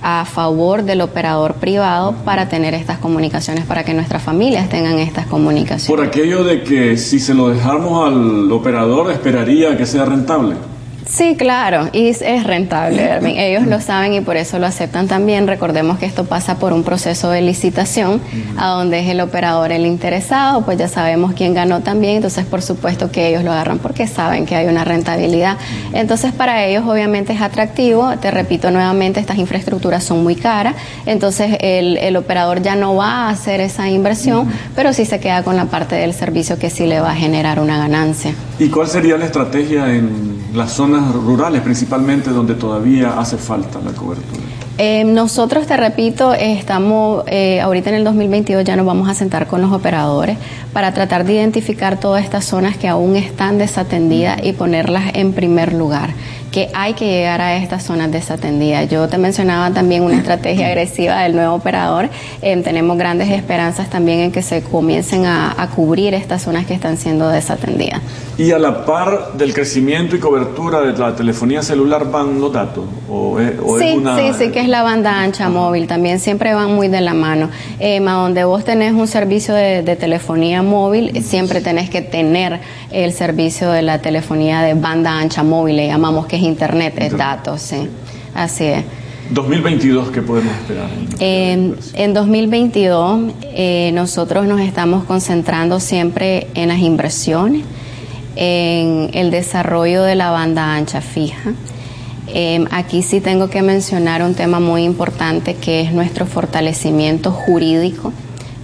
a 0.01 0.23
favor 0.25 0.83
del 0.83 1.01
operador 1.01 1.55
privado 1.55 2.13
para 2.23 2.47
tener 2.47 2.73
estas 2.73 2.99
comunicaciones, 2.99 3.65
para 3.65 3.83
que 3.83 3.93
nuestras 3.93 4.23
familias 4.23 4.69
tengan 4.69 4.99
estas 4.99 5.25
comunicaciones. 5.25 5.87
Por 5.87 6.01
aquello 6.01 6.43
de 6.43 6.63
que 6.63 6.95
si 6.95 7.19
se 7.19 7.33
lo 7.33 7.49
dejamos 7.49 8.07
al 8.07 8.51
operador, 8.51 9.11
esperaría 9.11 9.75
que 9.75 9.85
sea 9.85 10.05
rentable. 10.05 10.55
Sí, 11.07 11.35
claro, 11.35 11.88
y 11.93 12.07
es 12.07 12.43
rentable, 12.43 13.19
Ellos 13.38 13.67
lo 13.67 13.79
saben 13.79 14.13
y 14.13 14.21
por 14.21 14.38
eso 14.38 14.57
lo 14.57 14.65
aceptan 14.65 15.07
también. 15.07 15.47
Recordemos 15.47 16.00
que 16.00 16.07
esto 16.07 16.25
pasa 16.25 16.57
por 16.57 16.74
un 16.74 16.83
proceso 16.83 17.29
de 17.29 17.41
licitación, 17.41 18.21
a 18.57 18.69
donde 18.69 19.00
es 19.01 19.09
el 19.09 19.21
operador 19.21 19.71
el 19.71 19.85
interesado, 19.85 20.63
pues 20.65 20.79
ya 20.79 20.88
sabemos 20.88 21.33
quién 21.33 21.53
ganó 21.53 21.81
también, 21.81 22.17
entonces 22.17 22.45
por 22.45 22.62
supuesto 22.62 23.12
que 23.12 23.27
ellos 23.27 23.43
lo 23.43 23.51
agarran 23.51 23.77
porque 23.77 24.07
saben 24.07 24.45
que 24.45 24.55
hay 24.55 24.67
una 24.67 24.83
rentabilidad. 24.83 25.57
Entonces 25.93 26.31
para 26.31 26.65
ellos 26.65 26.83
obviamente 26.88 27.33
es 27.33 27.41
atractivo, 27.41 28.17
te 28.17 28.31
repito 28.31 28.71
nuevamente, 28.71 29.19
estas 29.19 29.38
infraestructuras 29.38 30.03
son 30.03 30.24
muy 30.24 30.35
caras, 30.35 30.75
entonces 31.05 31.57
el, 31.62 31.97
el 31.97 32.17
operador 32.17 32.63
ya 32.63 32.75
no 32.75 32.95
va 32.95 33.27
a 33.27 33.29
hacer 33.29 33.62
esa 33.62 33.89
inversión, 33.89 34.47
pero 34.75 34.91
sí 34.91 35.05
se 35.05 35.19
queda 35.19 35.43
con 35.43 35.55
la 35.55 35.65
parte 35.65 35.95
del 35.95 36.13
servicio 36.13 36.57
que 36.57 36.71
sí 36.71 36.88
le 36.88 37.00
va 37.00 37.12
a 37.12 37.15
generar 37.15 37.59
una 37.59 37.77
ganancia. 37.77 38.33
¿Y 38.57 38.69
cuál 38.69 38.88
sería 38.88 39.17
la 39.17 39.25
estrategia 39.25 39.93
en 39.93 40.35
las 40.55 40.79
rurales, 41.13 41.61
principalmente 41.61 42.29
donde 42.31 42.55
todavía 42.55 43.19
hace 43.19 43.37
falta 43.37 43.79
la 43.79 43.91
cobertura? 43.91 44.41
Eh, 44.77 45.05
nosotros, 45.05 45.67
te 45.67 45.77
repito, 45.77 46.33
estamos, 46.33 47.23
eh, 47.27 47.61
ahorita 47.61 47.89
en 47.91 47.95
el 47.95 48.03
2022 48.03 48.63
ya 48.65 48.75
nos 48.75 48.85
vamos 48.85 49.07
a 49.07 49.13
sentar 49.13 49.47
con 49.47 49.61
los 49.61 49.71
operadores 49.71 50.37
para 50.73 50.93
tratar 50.93 51.25
de 51.25 51.33
identificar 51.33 51.97
todas 51.97 52.23
estas 52.23 52.43
zonas 52.43 52.75
que 52.75 52.89
aún 52.89 53.15
están 53.15 53.57
desatendidas 53.57 54.43
y 54.43 54.51
ponerlas 54.51 55.11
en 55.13 55.31
primer 55.31 55.71
lugar 55.71 56.09
que 56.55 56.69
hay 56.74 56.93
que 56.93 57.05
llegar 57.05 57.41
a 57.41 57.57
estas 57.57 57.83
zonas 57.83 58.09
desatendidas. 58.13 58.88
Yo 58.88 59.09
te 59.09 59.17
mencionaba 59.17 59.71
también 59.71 60.03
una 60.03 60.15
estrategia 60.15 60.67
agresiva 60.67 61.19
del 61.24 61.35
nuevo 61.35 61.53
operador. 61.53 62.07
Eh, 62.41 62.55
tenemos 62.63 62.97
grandes 62.97 63.29
esperanzas 63.29 63.89
también 63.89 64.21
en 64.21 64.31
que 64.31 64.41
se 64.41 64.63
comiencen 64.63 65.25
a, 65.25 65.69
cubrir 65.75 66.13
estas 66.13 66.43
zonas 66.43 66.65
que 66.65 66.74
están 66.74 66.95
siendo 66.95 67.27
desatendidas. 67.27 68.00
¿Y 68.38 68.51
a 68.51 68.59
la 68.59 68.85
par 68.85 69.33
del 69.33 69.53
crecimiento 69.53 70.15
y 70.15 70.19
cobertura 70.19 70.79
de 70.79 70.97
la 70.97 71.13
telefonía 71.13 71.62
celular 71.62 72.09
van 72.09 72.39
los 72.39 72.53
datos? 72.53 72.85
¿O 73.09 73.38
sí, 73.77 74.01
sí, 74.15 74.31
sí, 74.38 74.51
que 74.51 74.62
es 74.62 74.69
la 74.69 74.83
banda 74.83 75.19
ancha 75.19 75.50
móvil. 75.50 75.88
También 75.88 76.19
siempre 76.19 76.53
van 76.53 76.74
muy 76.74 76.88
de 76.88 77.01
la 77.01 77.13
mano. 77.13 77.50
Eh, 77.79 78.00
donde 78.00 78.45
vos 78.45 78.63
tenés 78.63 78.93
un 78.93 79.07
servicio 79.07 79.53
de, 79.53 79.83
de 79.83 79.95
telefonía 79.97 80.62
móvil, 80.62 81.21
siempre 81.21 81.59
tenés 81.59 81.89
que 81.89 82.01
tener 82.01 82.62
el 82.91 83.12
servicio 83.12 83.71
de 83.71 83.81
la 83.81 84.00
telefonía 84.00 84.62
de 84.62 84.74
banda 84.74 85.19
ancha 85.19 85.43
móvil, 85.43 85.75
le 85.75 85.88
llamamos 85.88 86.27
que 86.27 86.38
es 86.38 86.44
internet, 86.45 86.95
es 86.97 87.17
datos, 87.17 87.61
sí. 87.61 87.87
así 88.33 88.65
es. 88.65 88.83
2022, 89.31 90.09
¿qué 90.09 90.21
podemos 90.21 90.53
esperar? 90.53 90.87
En, 91.19 91.75
en 91.93 92.13
2022 92.13 93.33
eh, 93.41 93.91
nosotros 93.93 94.45
nos 94.45 94.61
estamos 94.61 95.03
concentrando 95.05 95.79
siempre 95.79 96.47
en 96.53 96.69
las 96.69 96.79
inversiones, 96.79 97.63
en 98.35 99.09
el 99.13 99.31
desarrollo 99.31 100.03
de 100.03 100.15
la 100.15 100.29
banda 100.29 100.75
ancha 100.75 101.01
fija. 101.01 101.53
Eh, 102.27 102.65
aquí 102.71 103.01
sí 103.01 103.21
tengo 103.21 103.49
que 103.49 103.61
mencionar 103.61 104.21
un 104.21 104.35
tema 104.35 104.59
muy 104.59 104.83
importante 104.83 105.55
que 105.55 105.81
es 105.81 105.93
nuestro 105.93 106.25
fortalecimiento 106.25 107.31
jurídico 107.31 108.13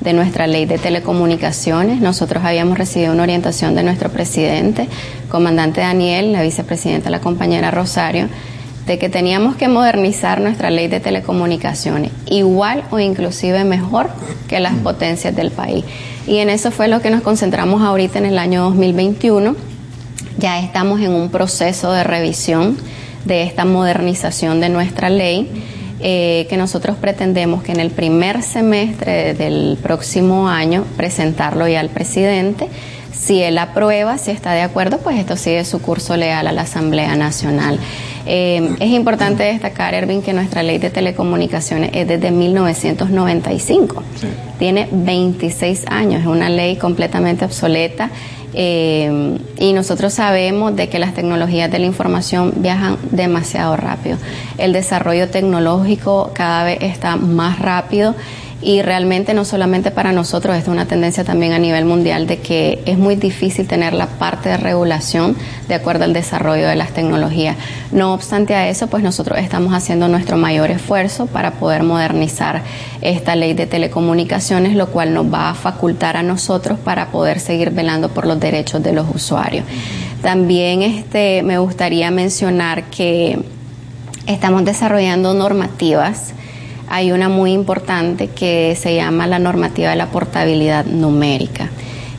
de 0.02 0.14
nuestra 0.14 0.48
ley 0.48 0.66
de 0.66 0.78
telecomunicaciones. 0.78 2.02
Nosotros 2.02 2.44
habíamos 2.44 2.78
recibido 2.78 3.14
una 3.14 3.24
orientación 3.24 3.76
de 3.76 3.84
nuestro 3.84 4.10
presidente, 4.10 4.88
comandante 5.30 5.82
Daniel, 5.82 6.34
la 6.34 6.42
vicepresidenta, 6.42 7.10
la 7.10 7.22
compañera 7.22 7.72
Rosario, 7.72 8.28
de 8.86 8.98
que 8.98 9.10
teníamos 9.10 9.56
que 9.56 9.68
modernizar 9.68 10.42
nuestra 10.42 10.72
ley 10.72 10.88
de 10.88 11.00
telecomunicaciones, 11.00 12.12
igual 12.26 12.84
o 12.90 13.00
inclusive 13.00 13.64
mejor 13.64 14.10
que 14.48 14.60
las 14.60 14.74
potencias 14.76 15.36
del 15.36 15.52
país. 15.52 15.86
Y 16.26 16.38
en 16.38 16.50
eso 16.50 16.72
fue 16.72 16.88
lo 16.88 17.02
que 17.02 17.12
nos 17.12 17.22
concentramos 17.22 17.82
ahorita 17.82 18.18
en 18.18 18.26
el 18.26 18.40
año 18.40 18.64
2021. 18.64 19.56
Ya 20.38 20.60
estamos 20.60 21.00
en 21.02 21.12
un 21.12 21.30
proceso 21.30 21.92
de 21.92 22.04
revisión 22.04 22.78
de 23.26 23.44
esta 23.44 23.66
modernización 23.66 24.60
de 24.60 24.70
nuestra 24.70 25.10
ley, 25.10 25.48
eh, 26.04 26.48
que 26.50 26.58
nosotros 26.58 26.98
pretendemos 26.98 27.64
que 27.64 27.72
en 27.72 27.80
el 27.80 27.92
primer 27.92 28.44
semestre 28.44 29.34
del 29.34 29.78
próximo 29.82 30.48
año 30.48 30.86
presentarlo 30.98 31.68
ya 31.68 31.80
al 31.80 31.90
presidente. 31.90 32.68
Si 33.14 33.42
él 33.42 33.58
aprueba, 33.58 34.18
si 34.18 34.32
está 34.32 34.54
de 34.54 34.62
acuerdo, 34.62 34.98
pues 35.00 35.20
esto 35.20 35.36
sigue 35.36 35.64
su 35.66 35.82
curso 35.82 36.18
legal 36.18 36.48
a 36.48 36.52
la 36.52 36.62
Asamblea 36.64 37.16
Nacional. 37.16 37.80
Eh, 38.26 38.76
es 38.80 38.90
importante 38.90 39.44
destacar, 39.44 39.94
Erwin, 39.94 40.22
que 40.22 40.34
nuestra 40.34 40.64
ley 40.64 40.78
de 40.78 40.90
telecomunicaciones 40.90 41.92
es 41.94 42.08
desde 42.08 42.32
1995. 42.32 44.04
Tiene 44.60 44.88
26 44.92 45.86
años, 45.88 46.22
es 46.22 46.28
una 46.28 46.50
ley 46.50 46.76
completamente 46.76 47.46
obsoleta. 47.46 48.10
Eh, 48.54 49.38
y 49.58 49.72
nosotros 49.74 50.14
sabemos 50.14 50.76
de 50.76 50.90
que 50.90 51.00
las 51.00 51.14
tecnologías 51.14 51.72
de 51.72 51.80
la 51.80 51.86
información 51.86 52.54
viajan 52.58 52.98
demasiado 53.12 53.78
rápido. 53.78 54.18
El 54.58 54.74
desarrollo 54.74 55.30
tecnológico 55.30 56.32
cada 56.34 56.66
vez 56.66 56.80
está 56.82 57.16
más 57.16 57.60
rápido 57.60 58.14
y 58.62 58.82
realmente 58.84 59.34
no 59.34 59.44
solamente 59.44 59.90
para 59.90 60.12
nosotros, 60.12 60.56
es 60.56 60.68
una 60.68 60.86
tendencia 60.86 61.24
también 61.24 61.54
a 61.54 61.60
nivel 61.60 61.86
mundial 61.86 62.28
de 62.28 62.38
que 62.38 62.82
es 62.86 62.98
muy 62.98 63.16
difícil 63.16 63.68
tener 63.68 63.94
la 63.94 64.06
parte 64.06 64.50
de 64.50 64.58
regulación 64.58 65.36
de 65.68 65.76
acuerdo 65.76 66.04
al 66.04 66.14
desarrollo 66.14 66.68
de 66.68 66.76
las 66.76 66.92
tecnologías. 66.92 67.58
No 67.92 68.14
obstante 68.14 68.54
a 68.54 68.70
eso, 68.70 68.88
pues 68.88 69.04
nosotros 69.04 69.40
estamos 69.40 69.74
haciendo 69.74 70.08
nuestro 70.08 70.38
mayor 70.38 70.70
esfuerzo 70.70 71.26
para 71.26 71.52
poder 71.54 71.82
modernizar 71.82 72.62
esta 73.02 73.36
ley 73.36 73.54
de 73.54 73.66
telecomunicaciones, 73.66 74.76
lo 74.76 74.88
cual 74.88 75.14
nos 75.14 75.34
va 75.34 75.50
a 75.50 75.56
facultar 75.56 76.16
a 76.16 76.24
nosotros 76.24 76.78
para 76.78 77.08
poder 77.08 77.40
seguir 77.40 77.72
velando 77.72 78.10
por 78.10 78.28
los 78.28 78.40
derechos 78.40 78.84
de 78.84 78.94
los 78.94 79.08
usuarios. 79.14 79.66
También 80.22 80.84
este, 80.84 81.42
me 81.42 81.58
gustaría 81.58 82.12
mencionar 82.12 82.84
que 82.92 83.40
estamos 84.28 84.64
desarrollando 84.66 85.34
normativas 85.34 86.34
hay 86.92 87.14
una 87.14 87.30
muy 87.30 87.54
importante 87.54 88.28
que 88.28 88.76
se 88.78 88.94
llama 88.94 89.26
la 89.26 89.40
normativa 89.40 89.92
de 89.92 89.96
la 89.96 90.08
portabilidad 90.08 90.84
numérica. 90.84 91.70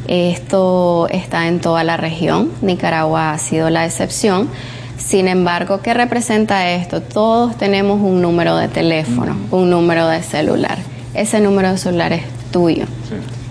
Esto 0.08 1.08
está 1.10 1.46
en 1.46 1.60
toda 1.60 1.84
la 1.84 1.98
región, 1.98 2.50
Nicaragua 2.62 3.32
ha 3.32 3.38
sido 3.38 3.68
la 3.68 3.84
excepción. 3.84 4.48
Sin 4.96 5.28
embargo, 5.28 5.82
¿qué 5.82 5.92
representa 5.92 6.70
esto? 6.70 7.02
Todos 7.02 7.58
tenemos 7.58 8.00
un 8.00 8.22
número 8.22 8.56
de 8.56 8.68
teléfono, 8.68 9.36
un 9.50 9.68
número 9.68 10.08
de 10.08 10.22
celular. 10.22 10.78
Ese 11.12 11.40
número 11.40 11.70
de 11.70 11.76
celular 11.76 12.14
es 12.14 12.22
tuyo. 12.50 12.86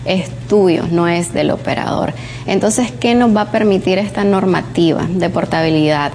Es 0.05 0.31
tuyo, 0.47 0.85
no 0.89 1.07
es 1.07 1.33
del 1.33 1.51
operador. 1.51 2.13
Entonces, 2.47 2.91
¿qué 2.99 3.13
nos 3.13 3.35
va 3.35 3.41
a 3.41 3.51
permitir 3.51 3.99
esta 3.99 4.23
normativa 4.23 5.05
de 5.07 5.29
portabilidad 5.29 6.13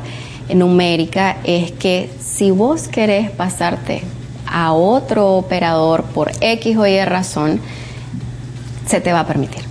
numérica? 0.52 1.36
Es 1.44 1.70
que 1.70 2.10
si 2.18 2.50
vos 2.50 2.88
querés 2.88 3.30
pasarte 3.30 4.02
a 4.46 4.72
otro 4.72 5.36
operador 5.36 6.04
por 6.04 6.32
X 6.40 6.76
o 6.76 6.86
Y 6.86 7.04
razón, 7.04 7.60
se 8.86 9.00
te 9.00 9.12
va 9.12 9.20
a 9.20 9.26
permitir. 9.26 9.62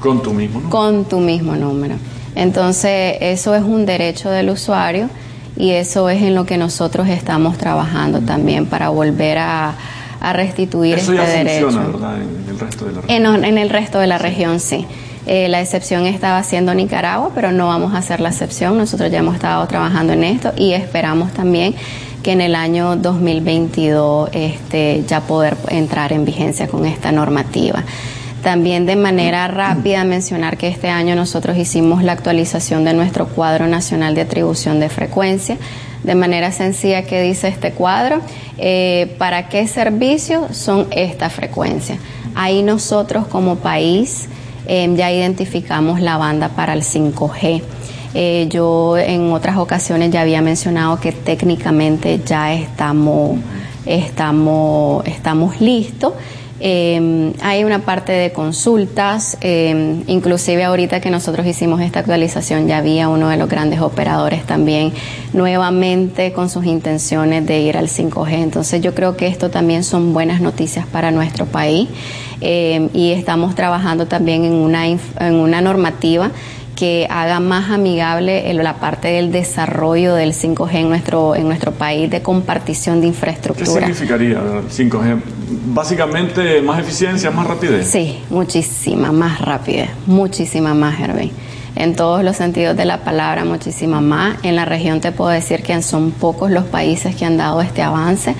Con 0.00 0.22
tu 0.22 0.32
mismo 0.32 0.60
número. 0.60 0.70
Con 0.70 1.04
tu 1.04 1.20
mismo 1.20 1.56
número. 1.56 1.94
Entonces, 2.34 3.16
eso 3.20 3.54
es 3.54 3.62
un 3.62 3.86
derecho 3.86 4.30
del 4.30 4.50
usuario 4.50 5.08
y 5.56 5.70
eso 5.72 6.08
es 6.08 6.22
en 6.22 6.34
lo 6.34 6.46
que 6.46 6.56
nosotros 6.56 7.08
estamos 7.08 7.58
trabajando 7.58 8.20
también 8.20 8.66
para 8.66 8.88
volver 8.88 9.38
a, 9.38 9.74
restituir 10.32 10.98
eso 10.98 11.12
este 11.12 11.24
ya 11.24 11.28
derecho. 11.28 11.70
Funciona, 11.70 11.88
¿verdad? 11.88 12.16
En 12.22 12.48
el 12.48 12.58
resto 12.58 12.84
de 12.84 12.92
la 12.92 13.00
región. 13.00 13.26
En, 13.26 13.44
en 13.44 13.58
el 13.58 13.70
resto 13.70 13.98
de 13.98 14.06
la 14.06 14.18
región, 14.18 14.60
sí. 14.60 14.86
Eh, 15.26 15.48
la 15.48 15.60
excepción 15.60 16.06
estaba 16.06 16.42
siendo 16.42 16.74
Nicaragua, 16.74 17.30
pero 17.34 17.52
no 17.52 17.66
vamos 17.66 17.94
a 17.94 17.98
hacer 17.98 18.20
la 18.20 18.30
excepción. 18.30 18.76
Nosotros 18.78 19.10
ya 19.10 19.18
hemos 19.18 19.34
estado 19.34 19.66
trabajando 19.66 20.12
en 20.12 20.24
esto 20.24 20.52
y 20.56 20.72
esperamos 20.72 21.32
también 21.32 21.74
que 22.22 22.32
en 22.32 22.40
el 22.40 22.54
año 22.54 22.96
2022 22.96 24.30
este, 24.32 25.04
ya 25.06 25.20
poder 25.22 25.56
entrar 25.68 26.12
en 26.12 26.24
vigencia 26.24 26.68
con 26.68 26.86
esta 26.86 27.12
normativa. 27.12 27.84
También 28.42 28.86
de 28.86 28.96
manera 28.96 29.48
rápida 29.48 30.02
mencionar 30.04 30.56
que 30.56 30.68
este 30.68 30.88
año 30.88 31.14
nosotros 31.14 31.58
hicimos 31.58 32.02
la 32.02 32.12
actualización 32.12 32.84
de 32.84 32.94
nuestro 32.94 33.28
cuadro 33.28 33.66
nacional 33.66 34.14
de 34.14 34.22
atribución 34.22 34.80
de 34.80 34.88
frecuencia. 34.88 35.58
De 36.04 36.14
manera 36.14 36.50
sencilla, 36.50 37.02
¿qué 37.02 37.20
dice 37.20 37.48
este 37.48 37.72
cuadro? 37.72 38.22
Eh, 38.56 39.14
¿Para 39.18 39.50
qué 39.50 39.66
servicios 39.66 40.56
son 40.56 40.86
esta 40.90 41.28
frecuencia? 41.28 41.98
Ahí 42.34 42.62
nosotros 42.62 43.26
como 43.26 43.56
país 43.56 44.28
eh, 44.66 44.90
ya 44.96 45.12
identificamos 45.12 46.00
la 46.00 46.16
banda 46.16 46.48
para 46.48 46.72
el 46.72 46.82
5G. 46.82 47.62
Eh, 48.14 48.46
yo 48.50 48.98
en 48.98 49.32
otras 49.32 49.56
ocasiones 49.56 50.10
ya 50.10 50.22
había 50.22 50.42
mencionado 50.42 50.98
que 50.98 51.12
técnicamente 51.12 52.20
ya 52.24 52.52
estamos, 52.52 53.38
estamos, 53.86 55.06
estamos 55.06 55.60
listos. 55.60 56.14
Eh, 56.62 57.32
hay 57.40 57.64
una 57.64 57.78
parte 57.78 58.12
de 58.12 58.32
consultas, 58.32 59.38
eh, 59.40 60.02
inclusive 60.06 60.64
ahorita 60.64 61.00
que 61.00 61.08
nosotros 61.08 61.46
hicimos 61.46 61.80
esta 61.80 62.00
actualización 62.00 62.68
ya 62.68 62.78
había 62.78 63.08
uno 63.08 63.30
de 63.30 63.38
los 63.38 63.48
grandes 63.48 63.80
operadores 63.80 64.44
también 64.44 64.92
nuevamente 65.32 66.34
con 66.34 66.50
sus 66.50 66.66
intenciones 66.66 67.46
de 67.46 67.60
ir 67.60 67.78
al 67.78 67.88
5G. 67.88 68.42
Entonces 68.42 68.82
yo 68.82 68.94
creo 68.94 69.16
que 69.16 69.26
esto 69.26 69.48
también 69.48 69.84
son 69.84 70.12
buenas 70.12 70.42
noticias 70.42 70.84
para 70.84 71.10
nuestro 71.10 71.46
país 71.46 71.88
y 72.42 73.12
estamos 73.12 73.54
trabajando 73.54 74.06
también 74.06 74.44
en 74.44 74.52
una, 74.52 74.86
en 74.86 75.34
una 75.34 75.60
normativa 75.60 76.30
que 76.80 77.06
haga 77.10 77.40
más 77.40 77.70
amigable 77.70 78.50
la 78.54 78.76
parte 78.76 79.08
del 79.08 79.30
desarrollo 79.30 80.14
del 80.14 80.32
5G 80.32 80.76
en 80.76 80.88
nuestro, 80.88 81.36
en 81.36 81.46
nuestro 81.46 81.72
país, 81.72 82.08
de 82.08 82.22
compartición 82.22 83.02
de 83.02 83.08
infraestructura. 83.08 83.86
¿Qué 83.86 83.92
significaría 83.92 84.38
el 84.38 84.70
5G? 84.70 85.20
Básicamente 85.74 86.62
más 86.62 86.80
eficiencia, 86.80 87.30
más 87.30 87.46
rapidez. 87.46 87.86
Sí, 87.86 88.20
muchísima 88.30 89.12
más 89.12 89.42
rapidez, 89.42 89.90
muchísima 90.06 90.72
más, 90.72 90.98
Hervé. 90.98 91.30
En 91.76 91.94
todos 91.96 92.24
los 92.24 92.36
sentidos 92.36 92.74
de 92.78 92.86
la 92.86 93.04
palabra, 93.04 93.44
muchísima 93.44 94.00
más. 94.00 94.38
En 94.42 94.56
la 94.56 94.64
región 94.64 95.02
te 95.02 95.12
puedo 95.12 95.28
decir 95.28 95.62
que 95.62 95.82
son 95.82 96.12
pocos 96.12 96.50
los 96.50 96.64
países 96.64 97.14
que 97.14 97.26
han 97.26 97.36
dado 97.36 97.60
este 97.60 97.82
avance. 97.82 98.34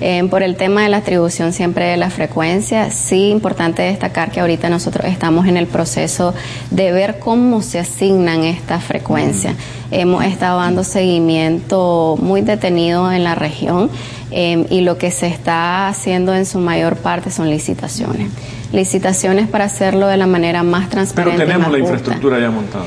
Eh, 0.00 0.24
por 0.30 0.44
el 0.44 0.54
tema 0.56 0.82
de 0.82 0.88
la 0.88 0.98
atribución 0.98 1.52
siempre 1.52 1.86
de 1.86 1.96
la 1.96 2.10
frecuencia, 2.10 2.90
sí 2.90 3.30
importante 3.30 3.82
destacar 3.82 4.30
que 4.30 4.40
ahorita 4.40 4.68
nosotros 4.68 5.06
estamos 5.06 5.46
en 5.46 5.56
el 5.56 5.66
proceso 5.66 6.34
de 6.70 6.92
ver 6.92 7.18
cómo 7.18 7.62
se 7.62 7.80
asignan 7.80 8.44
estas 8.44 8.84
frecuencias. 8.84 9.56
Hemos 9.90 10.24
estado 10.24 10.60
dando 10.60 10.84
seguimiento 10.84 12.16
muy 12.20 12.42
detenido 12.42 13.10
en 13.10 13.24
la 13.24 13.34
región 13.34 13.90
eh, 14.30 14.66
y 14.70 14.82
lo 14.82 14.98
que 14.98 15.10
se 15.10 15.26
está 15.26 15.88
haciendo 15.88 16.34
en 16.34 16.46
su 16.46 16.60
mayor 16.60 16.96
parte 16.96 17.30
son 17.30 17.50
licitaciones. 17.50 18.30
Licitaciones 18.72 19.48
para 19.48 19.64
hacerlo 19.64 20.06
de 20.06 20.16
la 20.16 20.26
manera 20.26 20.62
más 20.62 20.90
transparente. 20.90 21.38
Pero 21.38 21.50
tenemos 21.50 21.72
la 21.72 21.78
infraestructura 21.78 22.38
ya 22.38 22.50
montada. 22.50 22.84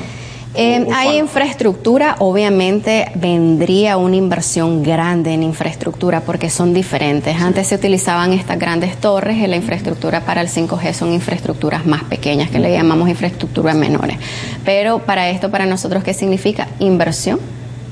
Eh, 0.54 0.86
hay 0.92 1.16
infraestructura, 1.16 2.16
obviamente 2.18 3.10
vendría 3.14 3.96
una 3.96 4.16
inversión 4.16 4.82
grande 4.82 5.32
en 5.32 5.42
infraestructura 5.42 6.20
porque 6.20 6.50
son 6.50 6.74
diferentes. 6.74 7.40
Antes 7.40 7.68
se 7.68 7.76
utilizaban 7.76 8.34
estas 8.34 8.58
grandes 8.58 8.98
torres 8.98 9.38
y 9.38 9.46
la 9.46 9.56
infraestructura 9.56 10.20
para 10.20 10.42
el 10.42 10.48
5G 10.48 10.92
son 10.92 11.12
infraestructuras 11.12 11.86
más 11.86 12.04
pequeñas 12.04 12.50
que 12.50 12.58
le 12.58 12.70
llamamos 12.70 13.08
infraestructuras 13.08 13.74
menores. 13.74 14.18
Pero 14.62 14.98
para 14.98 15.30
esto, 15.30 15.50
para 15.50 15.64
nosotros, 15.64 16.04
¿qué 16.04 16.12
significa? 16.12 16.68
Inversión 16.80 17.40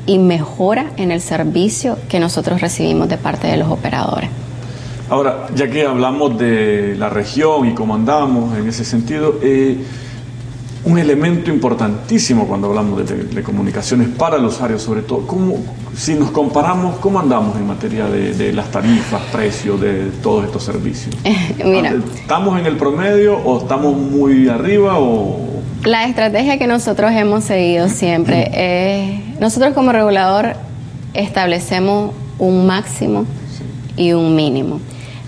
y 0.04 0.18
mejora 0.18 0.90
en 0.98 1.12
el 1.12 1.22
servicio 1.22 1.96
que 2.10 2.20
nosotros 2.20 2.60
recibimos 2.60 3.08
de 3.08 3.16
parte 3.16 3.46
de 3.46 3.56
los 3.56 3.68
operadores. 3.68 4.28
Ahora, 5.08 5.46
ya 5.54 5.68
que 5.68 5.86
hablamos 5.86 6.38
de 6.38 6.94
la 6.96 7.08
región 7.08 7.66
y 7.66 7.74
cómo 7.74 7.94
andamos 7.94 8.56
en 8.56 8.68
ese 8.68 8.84
sentido, 8.84 9.36
eh, 9.42 9.78
un 10.84 10.98
elemento 10.98 11.50
importantísimo 11.50 12.46
cuando 12.46 12.68
hablamos 12.68 13.06
de, 13.08 13.42
comunicaciones 13.42 14.08
para 14.08 14.38
los 14.38 14.54
usuarios, 14.54 14.82
sobre 14.82 15.02
todo. 15.02 15.26
¿Cómo, 15.26 15.58
si 15.94 16.14
nos 16.14 16.30
comparamos, 16.30 16.96
¿cómo 16.96 17.20
andamos 17.20 17.56
en 17.56 17.66
materia 17.66 18.06
de, 18.06 18.52
las 18.52 18.70
tarifas, 18.70 19.20
precios 19.32 19.80
de 19.80 20.10
todos 20.22 20.44
estos 20.44 20.62
servicios? 20.62 21.14
Mira, 21.64 21.94
¿Estamos 22.14 22.58
en 22.58 22.66
el 22.66 22.76
promedio 22.76 23.36
o 23.38 23.58
estamos 23.60 23.96
muy 23.96 24.48
arriba 24.48 24.98
o...? 24.98 25.48
La 25.84 26.04
estrategia 26.04 26.58
que 26.58 26.66
nosotros 26.66 27.10
hemos 27.12 27.44
seguido 27.44 27.88
siempre 27.88 28.50
es, 28.52 29.40
nosotros 29.40 29.72
como 29.72 29.92
regulador 29.92 30.54
establecemos 31.14 32.12
un 32.38 32.66
máximo 32.66 33.24
y 33.96 34.12
un 34.12 34.36
mínimo, 34.36 34.78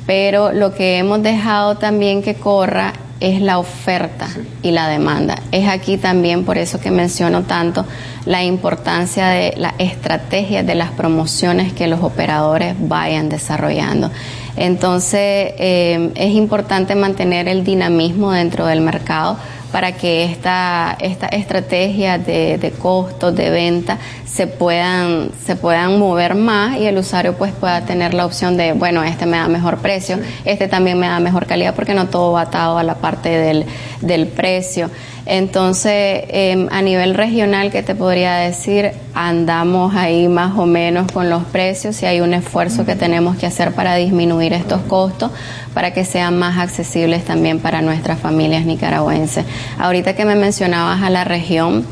pero 0.06 0.52
lo 0.52 0.74
que 0.74 0.98
hemos 0.98 1.22
dejado 1.22 1.76
también 1.76 2.22
que 2.22 2.34
corra 2.34 2.92
es 3.22 3.40
la 3.40 3.58
oferta 3.58 4.28
y 4.62 4.72
la 4.72 4.88
demanda. 4.88 5.36
Es 5.52 5.68
aquí 5.68 5.96
también 5.96 6.44
por 6.44 6.58
eso 6.58 6.80
que 6.80 6.90
menciono 6.90 7.42
tanto 7.44 7.86
la 8.26 8.42
importancia 8.42 9.28
de 9.28 9.54
la 9.56 9.74
estrategia 9.78 10.64
de 10.64 10.74
las 10.74 10.90
promociones 10.90 11.72
que 11.72 11.86
los 11.86 12.02
operadores 12.02 12.74
vayan 12.78 13.28
desarrollando. 13.28 14.10
Entonces 14.56 15.54
eh, 15.58 16.10
es 16.16 16.34
importante 16.34 16.96
mantener 16.96 17.46
el 17.46 17.64
dinamismo 17.64 18.32
dentro 18.32 18.66
del 18.66 18.80
mercado 18.80 19.38
para 19.72 19.92
que 19.92 20.24
esta, 20.24 20.96
esta 21.00 21.26
estrategia 21.28 22.18
de, 22.18 22.58
de, 22.58 22.70
costos, 22.72 23.34
de 23.34 23.50
venta, 23.50 23.98
se 24.26 24.46
puedan, 24.46 25.30
se 25.44 25.56
puedan 25.56 25.98
mover 25.98 26.34
más 26.34 26.76
y 26.78 26.86
el 26.86 26.98
usuario 26.98 27.34
pues 27.34 27.52
pueda 27.52 27.80
tener 27.80 28.12
la 28.12 28.26
opción 28.26 28.56
de, 28.58 28.74
bueno, 28.74 29.02
este 29.02 29.24
me 29.24 29.38
da 29.38 29.48
mejor 29.48 29.78
precio, 29.78 30.18
este 30.44 30.68
también 30.68 30.98
me 30.98 31.08
da 31.08 31.18
mejor 31.20 31.46
calidad, 31.46 31.74
porque 31.74 31.94
no 31.94 32.06
todo 32.08 32.32
va 32.32 32.42
atado 32.42 32.76
a 32.76 32.82
la 32.82 32.96
parte 32.96 33.30
del, 33.30 33.64
del 34.02 34.26
precio. 34.28 34.90
Entonces, 35.24 36.24
em, 36.28 36.68
a 36.72 36.82
nivel 36.82 37.14
regional, 37.14 37.70
¿qué 37.70 37.82
te 37.82 37.94
podría 37.94 38.34
decir? 38.34 38.90
Andamos 39.14 39.94
ahí 39.94 40.26
más 40.26 40.58
o 40.58 40.66
menos 40.66 41.10
con 41.12 41.30
los 41.30 41.44
precios 41.44 42.02
y 42.02 42.06
hay 42.06 42.20
un 42.20 42.34
esfuerzo 42.34 42.84
que 42.84 42.96
tenemos 42.96 43.36
que 43.36 43.46
hacer 43.46 43.72
para 43.72 43.94
disminuir 43.94 44.52
estos 44.52 44.80
costos, 44.82 45.30
para 45.74 45.92
que 45.92 46.04
sean 46.04 46.38
más 46.38 46.58
accesibles 46.58 47.24
también 47.24 47.60
para 47.60 47.82
nuestras 47.82 48.18
familias 48.18 48.66
nicaragüenses. 48.66 49.44
Ahorita 49.78 50.16
que 50.16 50.24
me 50.24 50.34
mencionabas 50.34 51.02
a 51.02 51.10
la 51.10 51.22
región, 51.22 51.86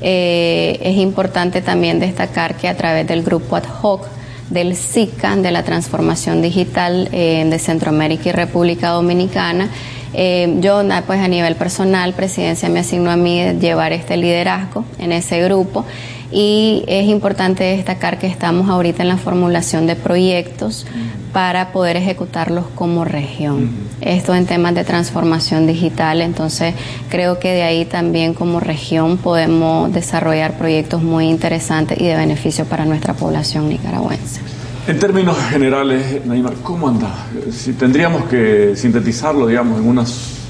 eh, 0.00 0.78
es 0.82 0.96
importante 0.96 1.62
también 1.62 1.98
destacar 1.98 2.56
que 2.56 2.68
a 2.68 2.76
través 2.76 3.06
del 3.08 3.22
grupo 3.22 3.56
ad 3.56 3.64
hoc, 3.82 4.06
del 4.50 4.76
SICA, 4.76 5.34
de 5.34 5.50
la 5.50 5.64
transformación 5.64 6.40
digital 6.40 7.08
eh, 7.10 7.44
de 7.48 7.58
Centroamérica 7.58 8.28
y 8.28 8.32
República 8.32 8.90
Dominicana, 8.90 9.70
eh, 10.14 10.56
yo, 10.60 10.82
pues 11.06 11.20
a 11.20 11.28
nivel 11.28 11.56
personal, 11.56 12.14
presidencia 12.14 12.68
me 12.68 12.80
asignó 12.80 13.10
a 13.10 13.16
mí 13.16 13.42
llevar 13.60 13.92
este 13.92 14.16
liderazgo 14.16 14.84
en 14.98 15.12
ese 15.12 15.42
grupo 15.42 15.84
y 16.30 16.84
es 16.86 17.06
importante 17.06 17.64
destacar 17.64 18.18
que 18.18 18.26
estamos 18.26 18.68
ahorita 18.68 19.02
en 19.02 19.08
la 19.08 19.16
formulación 19.16 19.86
de 19.86 19.94
proyectos 19.94 20.86
para 21.32 21.70
poder 21.72 21.96
ejecutarlos 21.96 22.64
como 22.74 23.04
región. 23.04 23.70
Esto 24.00 24.34
en 24.34 24.46
temas 24.46 24.74
de 24.74 24.84
transformación 24.84 25.66
digital, 25.66 26.20
entonces 26.20 26.74
creo 27.10 27.38
que 27.38 27.52
de 27.52 27.62
ahí 27.62 27.84
también 27.84 28.34
como 28.34 28.58
región 28.58 29.18
podemos 29.18 29.92
desarrollar 29.92 30.54
proyectos 30.54 31.02
muy 31.02 31.28
interesantes 31.28 32.00
y 32.00 32.06
de 32.06 32.16
beneficio 32.16 32.64
para 32.64 32.84
nuestra 32.84 33.14
población 33.14 33.68
nicaragüense. 33.68 34.55
En 34.88 35.00
términos 35.00 35.36
generales, 35.50 36.24
Naima, 36.24 36.52
¿cómo 36.62 36.86
anda? 36.86 37.26
Si 37.50 37.72
tendríamos 37.72 38.26
que 38.26 38.76
sintetizarlo, 38.76 39.48
digamos, 39.48 39.80
en 39.80 39.88
unas 39.88 40.46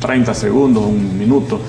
30 0.00 0.32
eh, 0.32 0.34
segundos, 0.34 0.84
un 0.86 1.18
minuto, 1.18 1.60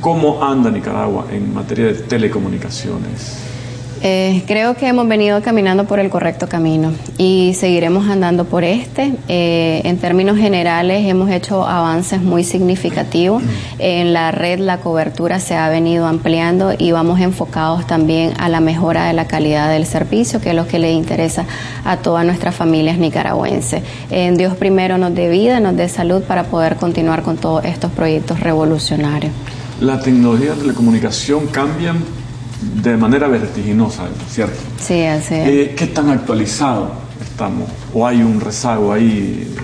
¿cómo 0.00 0.44
anda 0.44 0.70
Nicaragua 0.70 1.26
en 1.32 1.52
materia 1.52 1.86
de 1.86 1.94
telecomunicaciones? 1.94 3.57
Eh, 4.02 4.44
creo 4.46 4.74
que 4.74 4.86
hemos 4.86 5.08
venido 5.08 5.42
caminando 5.42 5.84
por 5.84 5.98
el 5.98 6.08
correcto 6.08 6.48
camino 6.48 6.92
y 7.16 7.54
seguiremos 7.54 8.08
andando 8.08 8.44
por 8.44 8.62
este. 8.62 9.14
Eh, 9.28 9.80
en 9.84 9.98
términos 9.98 10.38
generales 10.38 11.06
hemos 11.06 11.30
hecho 11.30 11.66
avances 11.66 12.22
muy 12.22 12.44
significativos. 12.44 13.42
En 13.78 14.12
la 14.12 14.30
red 14.30 14.60
la 14.60 14.78
cobertura 14.78 15.40
se 15.40 15.56
ha 15.56 15.68
venido 15.68 16.06
ampliando 16.06 16.74
y 16.78 16.92
vamos 16.92 17.20
enfocados 17.20 17.86
también 17.86 18.34
a 18.38 18.48
la 18.48 18.60
mejora 18.60 19.06
de 19.06 19.14
la 19.14 19.26
calidad 19.26 19.70
del 19.70 19.84
servicio, 19.84 20.40
que 20.40 20.50
es 20.50 20.54
lo 20.54 20.68
que 20.68 20.78
le 20.78 20.92
interesa 20.92 21.44
a 21.84 21.96
todas 21.96 22.24
nuestras 22.24 22.54
familias 22.54 22.98
nicaragüenses. 22.98 23.82
En 24.10 24.36
Dios 24.36 24.54
primero 24.56 24.96
nos 24.98 25.14
dé 25.14 25.28
vida, 25.28 25.58
nos 25.58 25.76
dé 25.76 25.88
salud 25.88 26.22
para 26.22 26.44
poder 26.44 26.76
continuar 26.76 27.22
con 27.22 27.36
todos 27.36 27.64
estos 27.64 27.90
proyectos 27.90 28.40
revolucionarios. 28.40 29.32
La 29.80 30.00
tecnología 30.00 30.54
de 30.54 30.66
la 30.66 30.72
comunicación 30.72 31.46
cambian 31.46 32.17
de 32.60 32.96
manera 32.96 33.28
vertiginosa, 33.28 34.04
¿cierto? 34.28 34.58
Sí, 34.80 35.04
así 35.04 35.34
es. 35.34 35.48
Eh, 35.48 35.74
¿Qué 35.76 35.86
tan 35.86 36.10
actualizado 36.10 36.92
estamos? 37.20 37.68
¿O 37.94 38.06
hay 38.06 38.22
un 38.22 38.40
rezago 38.40 38.92
ahí? 38.92 39.54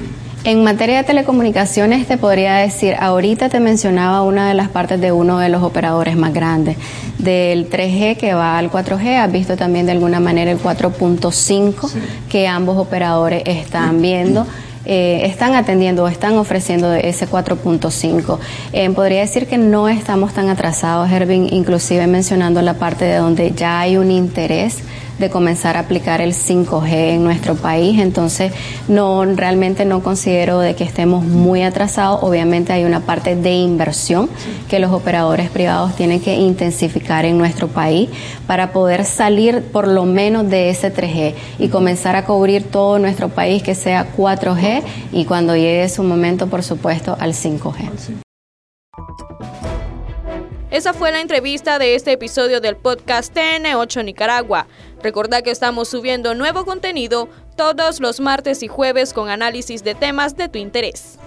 En 0.44 0.62
materia 0.62 0.98
de 0.98 1.04
telecomunicaciones 1.04 2.07
te 2.07 2.18
podría 2.18 2.57
decir, 2.57 2.94
ahorita 3.00 3.48
te 3.48 3.61
mencionaba 3.61 4.22
una 4.22 4.46
de 4.46 4.54
las 4.54 4.68
partes 4.68 5.00
de 5.00 5.11
uno 5.11 5.38
de 5.38 5.48
los 5.48 5.62
operadores 5.62 6.16
más 6.16 6.35
grandes, 6.35 6.76
del 7.18 7.70
3G 7.70 8.18
que 8.18 8.35
va 8.35 8.59
al 8.59 8.70
4G, 8.70 9.16
has 9.16 9.33
visto 9.33 9.57
también 9.57 9.87
de 9.87 9.92
alguna 9.92 10.20
manera 10.20 10.50
el 10.50 10.59
4.5 10.59 11.90
que 12.28 12.46
ambos 12.46 12.76
operadores 12.76 13.42
están 13.46 14.02
viendo. 14.02 14.46
Eh, 14.87 15.23
están 15.25 15.55
atendiendo 15.55 16.05
o 16.05 16.09
están 16.09 16.37
ofreciendo 16.37 16.92
ese 16.92 17.29
4.5. 17.29 18.38
Eh, 18.73 18.90
podría 18.90 19.20
decir 19.20 19.47
que 19.47 19.59
no 19.59 19.88
estamos 19.88 20.35
tan 20.35 20.49
atrasados, 20.49 21.11
Ervin, 21.11 21.53
inclusive 21.53 22.07
mencionando 22.07 22.61
la 22.62 22.75
parte 22.75 23.05
de 23.05 23.16
donde 23.16 23.53
ya 23.53 23.81
hay 23.81 23.97
un 23.97 24.11
interés 24.11 24.83
de 25.18 25.31
comenzar 25.31 25.77
a 25.77 25.81
aplicar 25.81 26.20
el 26.20 26.33
5G 26.33 26.92
en 27.14 27.24
nuestro 27.24 27.55
país. 27.55 28.00
Entonces, 28.00 28.53
no 28.88 29.24
realmente 29.24 29.85
no 29.85 30.03
considero 30.03 30.61
de 30.61 30.74
que 30.74 30.85
estemos 30.85 31.24
muy 31.24 31.62
atrasados. 31.62 32.22
Obviamente 32.22 32.72
hay 32.72 32.85
una 32.85 33.00
parte 33.00 33.37
de 33.37 33.53
inversión 33.53 34.29
que 34.68 34.79
los 34.79 34.92
operadores 34.92 35.50
privados 35.50 35.94
tienen 35.96 36.20
que 36.20 36.35
intensificar 36.35 37.24
en 37.24 37.38
nuestro 37.38 37.68
país 37.68 38.11
para 38.46 38.72
poder 38.72 39.05
salir 39.05 39.62
por 39.62 39.88
lo 39.88 40.05
menos 40.05 40.48
de 40.48 40.70
ese 40.70 40.92
3G 40.92 41.35
y 41.59 41.68
comenzar 41.68 42.16
a 42.16 42.24
cubrir 42.24 42.64
todo 42.64 42.98
nuestro 42.98 43.29
país 43.29 43.62
que 43.62 43.74
sea 43.74 44.07
4G 44.16 44.83
y 45.12 45.24
cuando 45.24 45.55
llegue 45.55 45.88
su 45.88 46.03
momento, 46.03 46.48
por 46.48 46.62
supuesto, 46.62 47.16
al 47.18 47.33
5G. 47.33 48.24
Esa 50.74 50.92
fue 50.92 51.12
la 51.12 51.20
entrevista 51.20 51.79
de 51.79 51.94
este 51.94 52.11
episodio 52.11 52.61
del 52.61 52.74
podcast 52.74 53.33
TN8 53.33 54.05
Nicaragua. 54.05 54.66
Recordad 55.05 55.43
que 55.43 55.51
estamos 55.51 55.88
subiendo 55.88 56.35
nuevo 56.35 56.64
contenido 56.64 57.29
todos 57.57 58.01
los 58.01 58.21
martes 58.21 58.62
y 58.62 58.69
jueves 58.69 59.12
con 59.12 59.29
análisis 59.29 59.85
de 59.85 59.95
temas 59.95 60.35
de 60.35 60.49
tu 60.49 60.59
interés. 60.59 61.19